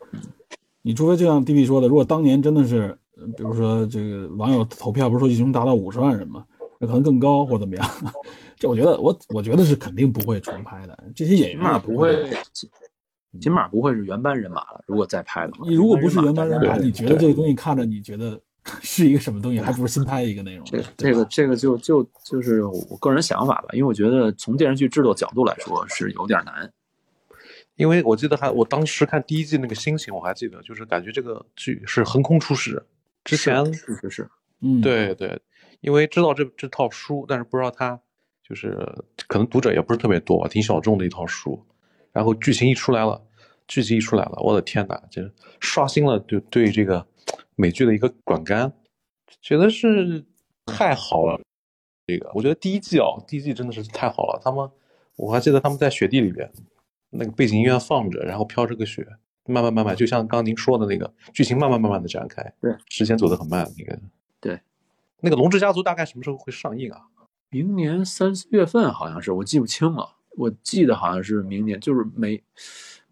[0.84, 2.96] 你除非就像 D B 说的，如果当年真的是，
[3.36, 6.46] 比如说这个网友投票不是说一共达到五十万人吗？
[6.82, 7.90] 那可能更高或怎么样。
[8.58, 10.98] 这我觉得，我我觉得是肯定不会重拍的。
[11.16, 12.28] 这些演员嘛不会，
[13.40, 14.84] 起码不会是原班人马了。
[14.88, 18.40] 如果再拍的话，你如果不是原班人马，你觉得这个东西看着你觉得
[18.82, 20.66] 是一个什么东西，还不如新拍一个内容。
[20.66, 26.72] 这这个这个就就就是我个人想法吧，因为我觉得从电视剧制作角度来说是有点难。
[27.76, 32.84] 因为我记得还我当时看第一季那个心情，我还记得，就是感觉这个剧是横空出世。
[33.24, 34.30] 之前确实是，
[34.62, 35.40] 嗯，对对，
[35.82, 38.00] 因为知道这这套书，但是不知道它。
[38.44, 38.78] 就是
[39.28, 41.66] 可能读者也不是特别多，挺小众的一套书，
[42.12, 43.22] 然后剧情一出来了，
[43.66, 47.08] 剧情一出来了，我的天哪，就是刷新了对对这个
[47.56, 48.74] 美剧的一个观感，
[49.42, 50.26] 觉得是
[50.66, 51.40] 太好了。
[52.06, 54.42] 这个我觉得第一季哦，第一季真的是太好了。
[54.44, 54.70] 他们
[55.16, 56.52] 我还记得他们在雪地里边，
[57.12, 59.08] 那个背景音乐放着，然后飘着个雪，
[59.46, 63.66] 慢慢慢慢，就像刚刚您说的那个剧情慢慢慢慢的展开，对，时间走得很慢。
[63.78, 63.98] 那个
[64.42, 64.60] 对，
[65.22, 67.02] 那个《龙之家族》大概什么时候会上映啊？
[67.50, 70.16] 明年三四月份好像是，我记不清了。
[70.38, 72.42] 我记得好像是明年，就是没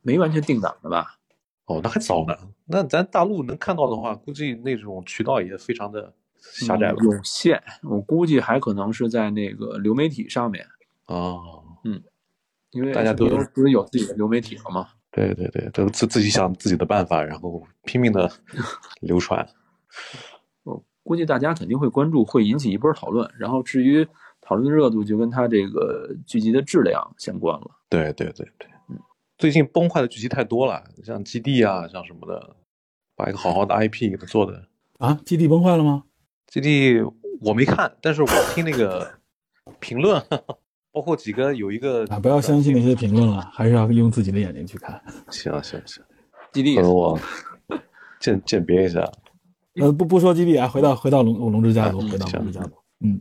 [0.02, 1.18] 没完全定档的吧？
[1.66, 2.34] 哦，那还早呢。
[2.66, 7.62] 那咱大陆能看到的话，估计那种渠道也非常的狭窄吧，有限。
[7.84, 10.66] 我估计还可能是在那个流媒体上面。
[11.08, 12.02] 哦，嗯，
[12.72, 14.88] 因为大家都不是有自己的流媒体了吗？
[15.12, 18.32] 对对对，都自自己想自己的办法，然后拼命的
[19.02, 19.46] 流传。
[21.10, 23.28] 我估计大家肯定会关注，会引起一波讨论。
[23.38, 24.08] 然后至于。
[24.42, 27.70] 讨论的热度就跟它这个剧集的质量相关了。
[27.88, 28.98] 对对对对，嗯，
[29.38, 32.56] 最近崩坏的剧集太多了，像基地啊，像什么的，
[33.16, 34.66] 把一个好好的 IP 给它做的
[34.98, 36.04] 啊，基地崩坏了吗？
[36.48, 37.00] 基地
[37.42, 39.08] 我没看，但是我听那个
[39.80, 40.20] 评论，
[40.92, 45.00] 包括几个有一个啊，不要相信那些评论了，还是要用自己的眼睛去看。
[45.30, 46.04] 行行行，
[46.52, 47.20] 基地和我
[48.20, 49.08] 鉴鉴别一下。
[49.80, 52.72] 呃，不不说基地啊，回到回到龙龙之家族，回到龙之家族，
[53.02, 53.20] 嗯。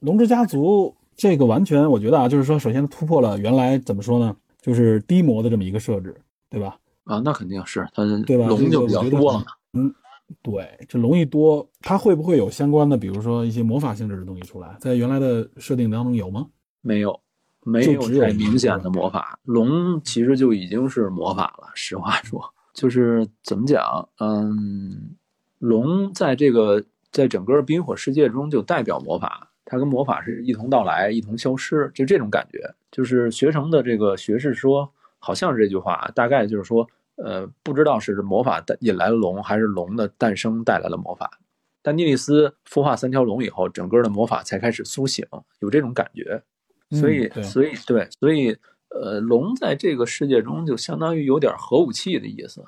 [0.00, 6.12] 龙之家族这个完全，我觉得啊，就是说，首先突破了原来怎么说呢，就是低模的这么一个设置，
[6.50, 6.76] 对吧？
[7.04, 8.48] 啊，那肯定是它，对吧？
[8.48, 9.44] 龙就比较多了。
[9.74, 9.94] 嗯，
[10.42, 14.76] 对，这龙一多，它会不会有相关的，比如说一些魔法性质的东西出来？
[14.80, 16.48] 在原来的设定当中有吗？
[16.80, 17.20] 没有，
[17.62, 19.38] 没有太明显的魔法。
[19.44, 21.68] 龙其实就已经是魔法了。
[21.74, 22.42] 实话说，
[22.74, 24.08] 就是怎么讲？
[24.18, 25.14] 嗯，
[25.62, 29.48] 龙在这个在整个冰火世界中就代表魔法。
[29.64, 32.58] 它跟魔法是一同到来，一同消失，就这种感觉。
[32.90, 41.38] 就是学成的这个学士说，好像是这句话，大概就是说，呃，不知道是魔法引来了龙，还是龙的诞生带来了魔法。
[41.80, 45.24] 但尼利斯孵化三条龙以后，整个的魔法才开始苏醒，
[45.60, 46.42] 有这种感觉。
[46.90, 48.56] 所以，所以，对，所以，
[48.90, 52.62] 呃，龙在这个世界中就相当于有点核武器的意思。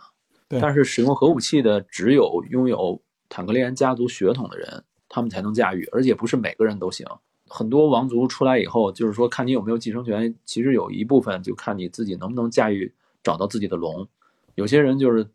[0.49, 7.07] 但是使用核武器的只有拥有坦格利安家族血统的人，他们才能驾驭，而且不是每个人都行。
[7.47, 12.93] 很多王族出来以后，就是说看你有没有继承权，其实有一部分就看你自己能不能驾驭，
[13.23, 14.07] 找到自己的龙。
[14.55, 15.27] 有些人就是，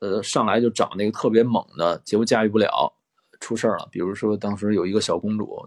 [0.00, 2.92] 呃，上来就找那个特别猛的，结果驾驭不了，
[3.40, 3.88] 出事儿了。
[3.90, 5.66] 比如说当时有一个小公主，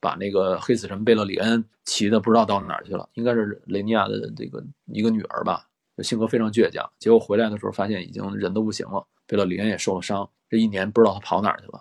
[0.00, 5.68] 把那个黑死神贝勒里恩骑的不知道到哪儿去了，应该是雷尼亚的这个一个女儿吧，
[5.98, 6.88] 性格非常倔强。
[6.98, 11.80] 结果回来的时候发现已经人都不行了，贝勒里恩也受了伤，这一年不知道他跑哪儿去了。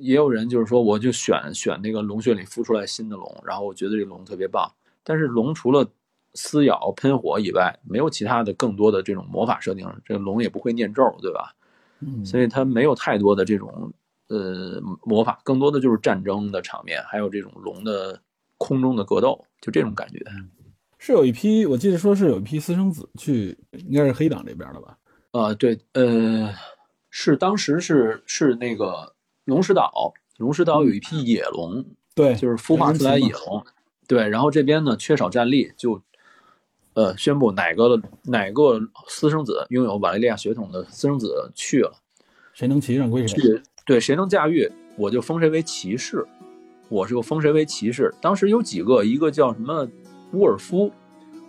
[0.00, 4.68] 也有人就是说，我就选选那个龙穴里孵出来新的龙，然后我觉得这个龙特别棒。
[5.04, 5.86] 但是龙除了
[6.34, 9.88] 撕咬、喷火以外，没有其他的更多的这种魔法设定。
[10.04, 11.54] 这个龙也不会念咒，对吧？
[12.00, 13.92] 嗯，所以它没有太多的这种
[14.28, 18.20] 呃魔法，更多的就是战争的场面，还有这种龙的
[18.56, 20.18] 空中的格斗，就这种感觉。
[20.98, 24.98] 是有一批，我记得说是有一批私生子去，应该是黑党这边的吧？
[25.30, 26.52] 啊，对，呃，
[27.10, 31.84] 是当时是是那个龙石岛，龙石岛有一批野龙，
[32.14, 33.64] 对，就是孵化出来野龙，
[34.06, 36.02] 对，然后这边呢缺少战力就。
[36.94, 41.92] 呃，宣布哪个哪个私生子拥有瓦雷利亚血统的私生子去了，
[42.52, 43.38] 谁能骑上归谁。
[43.86, 46.26] 对，谁能驾驭，我就封谁为骑士。
[46.88, 48.12] 我就封谁为骑士。
[48.20, 49.88] 当时有几个，一个叫什么
[50.32, 50.90] 乌尔夫，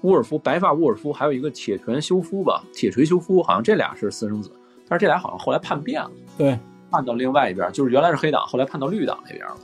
[0.01, 4.51] 沃尔夫白发沃尔夫，还有一个铁拳修夫吧，铁锤修夫，好像这俩是私生子。
[4.87, 6.57] 但是这俩好像后来叛变了，对，
[6.89, 9.57] 叛到另外一边，就是原来是黑党，后来叛到绿党那边了。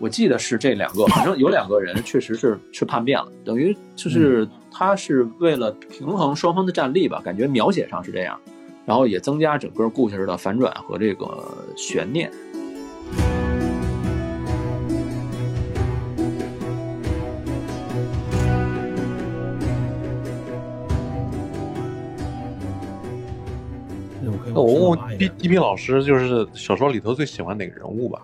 [0.00, 8.38] 我记得是这两个，反正有两个人确实是是叛变了，等于就是他是为了平衡双方的战力吧，感觉描写上是这样，
[8.84, 11.26] 然后也增加整个故事的反转和这个
[11.76, 12.30] 悬念。
[24.84, 28.20] 那我问 D D P 老师，就是小说里头最喜欢哪个人物吧？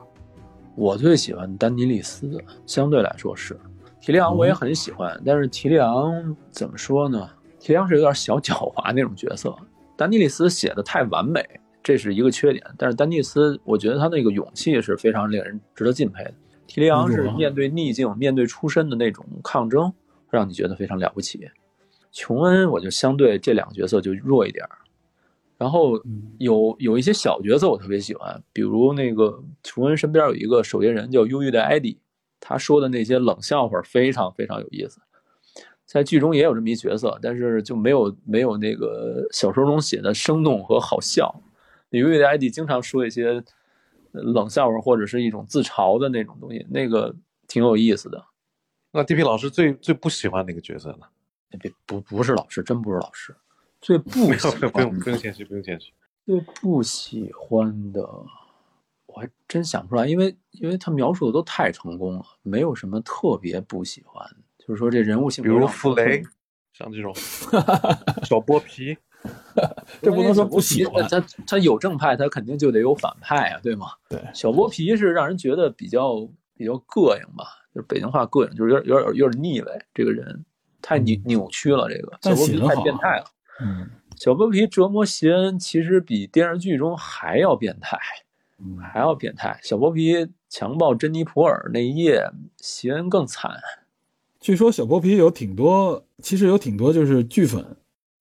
[0.76, 3.58] 我最喜欢丹尼利斯，相对来说是
[4.00, 5.20] 提利昂，我也很喜欢。
[5.24, 7.28] 但是提利昂怎么说呢？
[7.58, 9.54] 提利昂是有点小狡猾那种角色。
[9.96, 11.44] 丹尼利斯写的太完美，
[11.82, 12.64] 这是一个缺点。
[12.78, 16.34] 但是丹尼利斯，我觉得他那个勇气是非常令人值得敬佩的。
[16.66, 19.92] 提利昂是面对逆境、面对出身的那种抗争，
[20.30, 21.50] 让你觉得非常了不起。
[22.12, 24.64] 琼恩，我就相对这两个角色就弱一点。
[25.60, 26.00] 然后
[26.38, 31.98] 有有一些小角色我特别喜欢，比如那个琼恩身边有一个守夜人叫忧郁的艾迪，
[32.40, 35.02] 他说的那些冷笑话非常非常有意思。
[35.84, 41.42] 在剧中也有这么一角色，但是就没有没有那个小说中写的生动和好笑。
[41.90, 43.44] 忧郁的艾迪经常说一些
[44.12, 47.14] 冷笑话或者是一种自嘲的那种东西，那个
[47.46, 48.24] 挺有意思的。
[48.92, 51.06] 那 D P 老师最最不喜欢哪个角色呢？
[51.60, 53.36] 别不不是老师，真不是老师。
[53.80, 55.92] 最 不喜欢不用不用谦虚不用谦虚。
[56.26, 58.02] 最不喜欢的，
[59.06, 64.24] 我还真想不出来，因为因为他描述的都太成功了，没有什么特别不喜欢。
[64.58, 66.22] 就是说这人物性格，比如傅雷，
[66.72, 67.12] 像这种
[68.22, 68.96] 小剥皮，
[70.00, 71.04] 这不能说不喜欢。
[71.08, 73.86] 他他有正派，他肯定就得有反派啊，对吗？
[74.08, 79.86] 对，小剥皮是让人觉得比较比较膈应吧，就是北京话膈应，就是有点有点有点腻歪。
[79.92, 80.44] 这个人
[80.80, 83.24] 太扭扭曲了，这个小剥皮太变态了。
[83.60, 87.98] 嗯，小剥皮折磨席恩，其实比电视剧中还要变态，
[88.92, 89.58] 还要变态。
[89.62, 93.52] 小剥皮强暴珍妮普尔那一夜，席恩更惨。
[94.40, 97.76] 据说小剥皮有挺多，其实有挺多就是剧粉，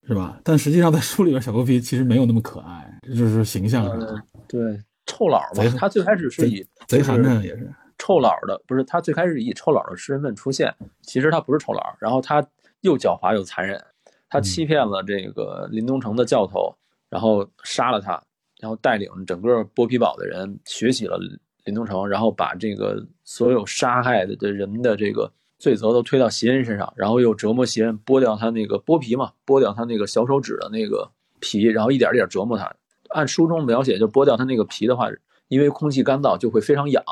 [0.06, 0.40] 是吧？
[0.44, 4.24] 但实际上在书里边，小剥皮其实没有那么可爱，就是形象上。
[4.48, 5.64] 对，臭老吧。
[5.78, 12.46] 他最开始是以贼寒碜也是臭老的，不是他最开始以臭老的身份出现，其实他不是臭老，然后他
[12.82, 13.82] 又狡猾又残忍。
[14.30, 16.76] 他欺骗了这个林东城的教头，
[17.10, 18.22] 然后杀了他，
[18.60, 21.20] 然后带领整个剥皮堡的人学习了
[21.66, 31.10] 林东城，然后把这个所有杀害的的人的这个罪责都推到席恩身上，然后又折磨席恩，剥掉他那个剥皮嘛，剥掉他那个小手指的那个
[31.40, 32.72] 皮，然后一点一点折磨他。
[33.10, 35.10] 按书中描写，就剥掉他那个皮的话，
[35.48, 37.04] 因为空气干燥就会非常痒，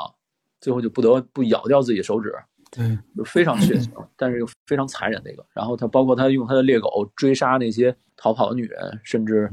[0.60, 2.32] 最后就不得不咬掉自己手指。
[2.70, 5.44] 对，就非常血腥，但是又非常残忍的一个。
[5.52, 9.50] 然后他包括他用他的猎狗追杀那些逃跑的女人，甚至，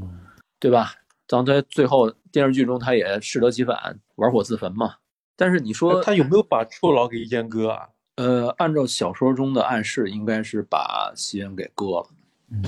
[0.60, 0.92] 对吧？
[1.26, 4.96] 当他最后电视剧中他也适得其反，玩火自焚嘛。
[5.36, 7.88] 但是你说他有没有把臭老给阉割啊？
[8.16, 12.08] 呃，按照小说中的暗示，应该是把西恩给割了。
[12.50, 12.62] 嗯，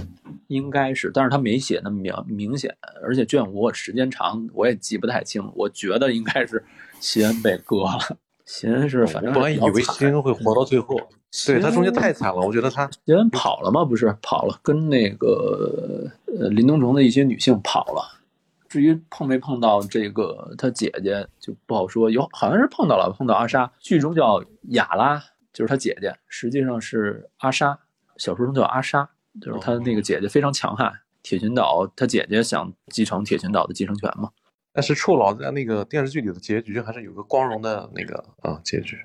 [0.49, 5.51] 应该是，但是他没写那么明明显，而且卷五我时间长，我也记不太清。
[5.55, 6.63] 我觉得应该是
[7.01, 8.19] 席恩被割了。
[8.49, 10.99] 席恩是，反正本来以为席恩会活到最后，
[11.47, 12.41] 对他中间太惨了。
[12.41, 13.85] 我觉得他席恩跑了吗？
[13.85, 18.19] 不是跑了，跟那个呃林东城的一些女性跑了。
[18.67, 25.23] 至于碰没碰到这个他姐姐就不好说，有好像是碰到了，碰到阿莎，剧中叫雅拉，
[25.53, 27.79] 就是他姐姐，实际上是阿莎，
[28.17, 29.11] 小说中叫阿莎，
[29.43, 30.91] 就是他那个姐姐非常强悍，
[31.23, 34.31] 铁群岛他姐姐想继承铁群岛的继承权嘛。
[34.73, 38.99] 但是臭老在那个电视剧里的结局还是有个光荣的那个啊结局。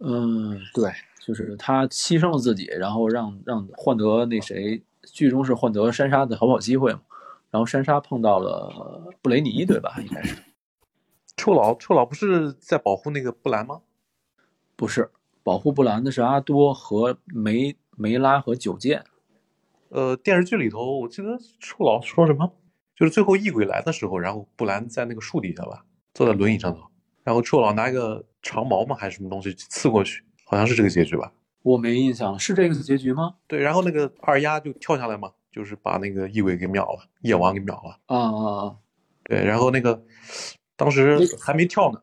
[0.00, 7.00] 嗯，对，就是他牺牲了自己，然后让让换得那谁，剧中是换得珊莎的逃跑机会嘛。
[7.50, 9.94] 然后珊莎碰到了布雷尼，对吧？
[10.00, 10.36] 应该是。
[11.36, 13.82] 臭老，臭老不是在保护那个布兰吗？
[14.74, 15.10] 不是，
[15.42, 19.04] 保护布兰的是阿多和梅梅拉和九剑。
[19.90, 22.52] 呃，电视剧里头，我记得臭老说什么，
[22.96, 25.84] 就是最后异鬼来的时候，然后布兰在那个树底下吧，
[26.14, 26.82] 坐在轮椅上头，
[27.24, 31.32] 然后臭老拿一个长矛嘛，还是什么东西刺过去，好像是这个结局吧？
[31.62, 33.34] 我没印象，是这个结局吗？
[33.46, 35.30] 对，然后那个二丫就跳下来嘛。
[35.54, 37.98] 就是把那个异鬼给秒了，夜王给秒了。
[38.06, 38.76] 啊啊啊！
[39.24, 40.02] 对，然后那个
[40.76, 42.00] 当时还没跳呢，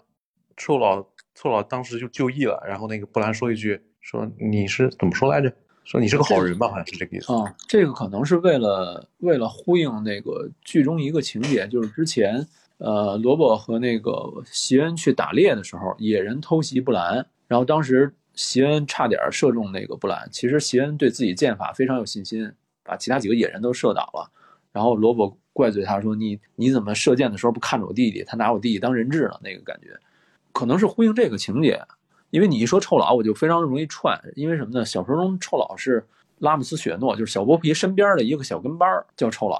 [0.55, 2.63] 臭老臭老当时就就义了。
[2.67, 5.51] 然后那个布兰说一句：“说你是怎么说来着？
[5.89, 6.67] 说你是个好人吧？
[6.67, 14.13] 好像是这个意思。”啊，这个可能是为了为了呼应那个剧中一个情节，就是之前呃罗伯和那个
[14.45, 20.29] 席恩去打猎的时候，野人偷袭布兰，然后当时席恩差点射中那个布兰。
[20.31, 22.51] 其实席恩对自己剑法非常有信心。
[22.81, 24.31] 把其他几个野人都射倒了，
[24.71, 28.23] 然后罗伯怪罪他说：“你你怎么射箭的时候不看着我弟弟？
[28.23, 29.95] 他拿我弟弟当人质了？”那个感觉，
[30.51, 31.79] 可能是呼应这个情节。
[32.29, 34.19] 因为你一说臭老，我就非常容易串。
[34.35, 34.85] 因为什么呢？
[34.85, 36.05] 小说中臭老是
[36.39, 39.59] 拉姆斯雪诺，就是小剥皮身边的一个小跟班叫臭老。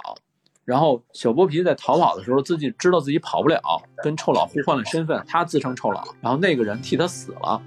[0.65, 3.59] 然后小剥皮在逃跑的时候，自己知道自己跑不了，
[4.03, 7.59] 跟臭老互换了身份，他自称臭老，然后那个人替他死了。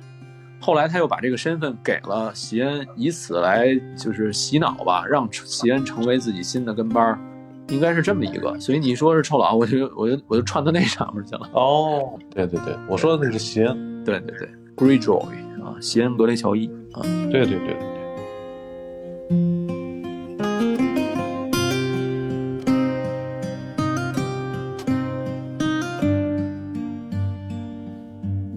[0.60, 7.18] 后来他又把这个身份给了席恩，以此来就是洗脑吧，让席恩成为自己新的跟班
[7.70, 8.56] 应该是这么一个。
[8.60, 11.50] 所以你说是臭老，我就我就我就串到那上面去了。
[11.54, 14.48] 哦，对对对，我说的那是席恩，对对对
[14.82, 17.76] ，Greyjoy 啊，席恩格雷乔伊啊，对对对对。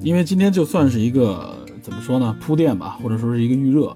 [0.01, 1.53] 因为今天就算是一个。
[1.82, 2.36] 怎么说呢？
[2.41, 3.95] 铺垫吧，或者说是一个预热。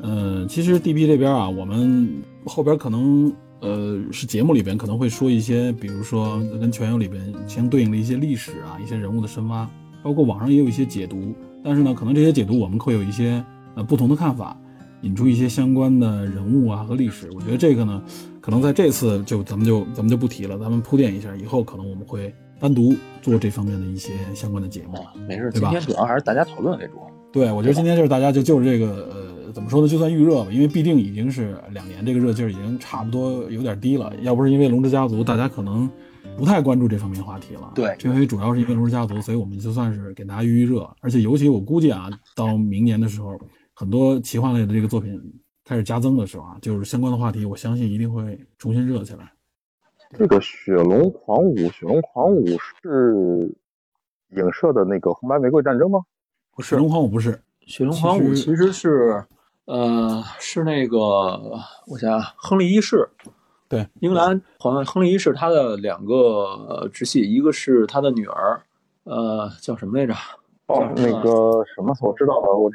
[0.00, 9.68] 呃，其实 D P 这边啊，我们后边可能呃是节目里边可能会说一些，比如说跟全游里边相对应的一些历史啊，一些人物的深挖，
[10.00, 11.34] 包括网上也有一些解读。
[11.64, 13.42] 但是呢，可能这些解读我们会有一些
[13.74, 14.54] 呃不同的看法，
[15.00, 17.30] 引出一些相关的人物啊和历史。
[17.34, 18.02] 我觉得这个呢，
[18.40, 24.98] 可能在这次就咱们就咱们就不提了，咱们铺垫一下，以后可能我们会单独做这方面的一些相关的节目。
[25.26, 26.92] 没事，今天主要还是大家讨论为主。
[27.32, 29.08] 对，我觉得今天就是大家就就是这个，
[29.46, 29.88] 呃，怎么说呢？
[29.88, 34.12] 就算预热吧，因为必定已经是两年，这个热劲儿已经差不多有点低了。
[34.22, 35.90] 要不是因为龙之家族，大家可能
[36.36, 37.72] 不太关注这方面话题了。
[37.74, 40.88] 对，这回主要是因为龙之家族，所以我们就算是给大家预预热。
[41.00, 43.38] 而且尤其我估计啊，到明年的时候，
[43.72, 45.20] 很多奇幻类的这个作品
[45.64, 49.32] 开始加增的时候啊，就是相关的话题，我相信一定会重新热起来。
[50.16, 52.44] 这个雪龙狂舞，雪龙狂舞
[52.82, 53.54] 是
[54.36, 56.00] 影射的那个红白玫瑰战争吗？
[56.54, 59.24] 不是，雪龙狂舞不是，雪龙狂舞其实是，
[59.64, 60.98] 呃，是那个，
[61.86, 63.08] 我想想，亨利一世，
[63.74, 68.62] 对，英格兰好像亨利一世他的两个直系，一个是他的女儿，
[69.02, 70.14] 呃，叫什么来着？
[70.66, 72.70] 哦，那个什么，我知道了，我，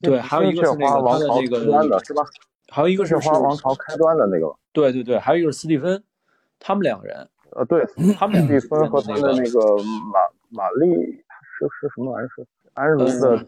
[0.00, 2.24] 对，还有一个是那个他的那个，是吧？
[2.68, 6.02] 还有一个是花王朝开端的那个，对对对，还有一个是斯蒂芬，
[6.58, 7.86] 他们两个人，呃，对，
[8.18, 12.28] 他们斯蒂芬和他的那个玛玛丽是是什么玩意儿？
[12.34, 12.44] 是。
[12.74, 13.44] 安茹的，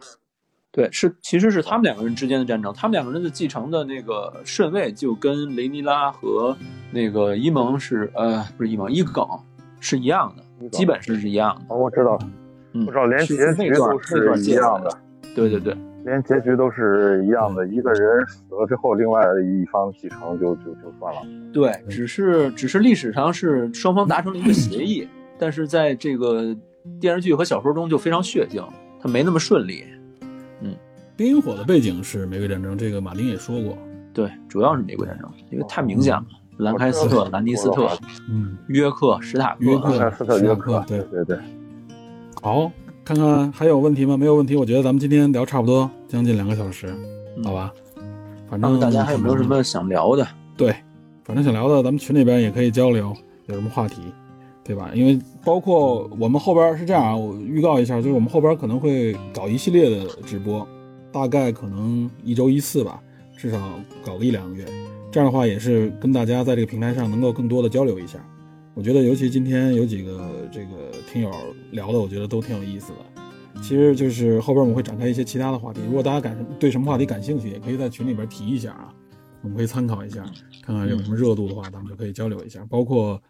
[0.73, 6.57] 对，是其实是他们两个人之间的战争，他们两个人的继承的那个顺位就跟雷尼拉和
[6.91, 9.27] 那个伊蒙是，呃，不是伊蒙，伊耿
[9.81, 11.75] 是一样的，基本是是一样的。
[11.75, 12.19] 哦，我知道，
[12.73, 14.91] 嗯，我知道，连结局都是一样的。
[15.35, 21.21] 对对对，连结局都是一样的，一个人死了之后，另外一方继承就就就算了。
[21.53, 25.07] 对，只是只是历史上是双方达成了一个协议，
[25.39, 26.57] 但是在这个
[26.99, 28.65] 电视剧和小说中就非常血腥。
[29.01, 29.85] 它没那么顺利，
[31.23, 33.79] 嗯，冰与火的背景是玫瑰战争，这个马丁也说过，
[34.13, 36.25] 对，主要是玫瑰战争，因为太明显了，
[36.57, 37.89] 兰开斯特、兰尼斯特，
[38.29, 41.39] 嗯，约克、史塔克、约克、斯特、约克，对对对。
[42.43, 42.71] 好，
[43.05, 44.17] 看看还有问题吗？
[44.17, 46.93] 没有问题，我觉得咱们今天聊差不多，将近两个小时，
[47.45, 47.73] 好吧？
[48.51, 50.27] 反正大家还有没有什么想聊的？
[50.57, 50.75] 对，
[51.25, 53.15] 反正想聊的，咱们群里边也可以交流，
[53.47, 54.03] 有什么话题，
[54.65, 54.91] 对吧？
[54.93, 60.67] 因为包括我们后边是这样啊，我预告一下，就是我们后边可能会搞一系列的直播，
[61.13, 63.01] 大概可能一周一次吧，
[63.37, 63.61] 至少
[64.05, 64.65] 搞个一两个月。
[65.11, 68.19] 这样的话，也是跟大家在这个平台上能够更多的交流一下。
[68.75, 71.31] 我觉得，尤其今天有几个这个听友
[71.73, 73.61] 聊的，我觉得都挺有意思的。
[73.61, 78.89] 其实就是后边我们会展开一些其他的话题，如果大家感对什么话题感兴趣，也可以在群里边提一下啊，
[79.43, 80.25] 我们可以参考一下，
[80.63, 82.65] 看看有什么热度的话，咱们就可以交流一下。
[82.71, 83.21] 包括，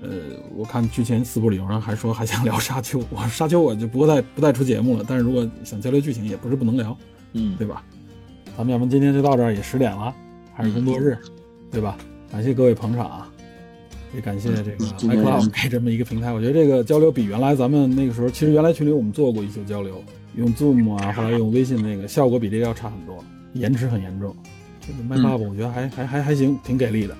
[0.00, 0.08] 呃，
[0.56, 5.04] 我看之前四部里有人还说还想聊沙丘，我沙丘我就不再不再出节目了。
[5.06, 6.96] 但是如果想交流剧情，也不是不能聊，
[7.36, 7.84] 嗯，对吧？
[8.56, 10.14] 咱们要不今天就到这儿，也十点了，
[10.54, 11.16] 还是工作日，
[11.70, 11.96] 对吧？
[12.32, 13.28] 感谢各位捧场啊！
[14.14, 20.02] 也感谢这个 iCloud 给这么一个平台，我觉得这个交流比原来咱们那个时候，其实原来群里我们做过一些交流，
[20.36, 23.22] 用 Zoom 啊，后来用微信那个效果比这个要差很多，
[23.52, 24.34] 延迟很严重。
[24.80, 27.14] 这个 iCloud 我觉得还还还还行，挺给力的，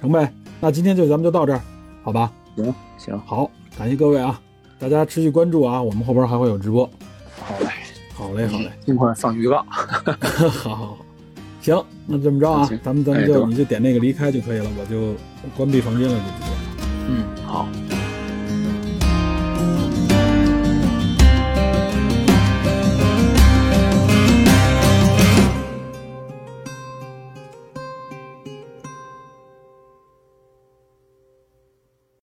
[0.00, 0.30] 成呗。
[0.60, 1.60] 那今天就咱们就到这儿，
[2.02, 2.30] 好吧？
[2.56, 4.38] 行行，好，感谢各位啊，
[4.78, 6.84] 大家持续关注啊，我们后边还会有直播。
[7.40, 7.66] 好嘞，
[8.14, 9.64] 好嘞，好嘞，尽快放预告。
[9.68, 10.98] 好好好。
[11.60, 15.14] 行，那这么着啊，咱们咱们就你就点那个离开就可以了，我就
[15.56, 16.52] 关闭房间了，就直接。
[17.08, 17.68] 嗯，好。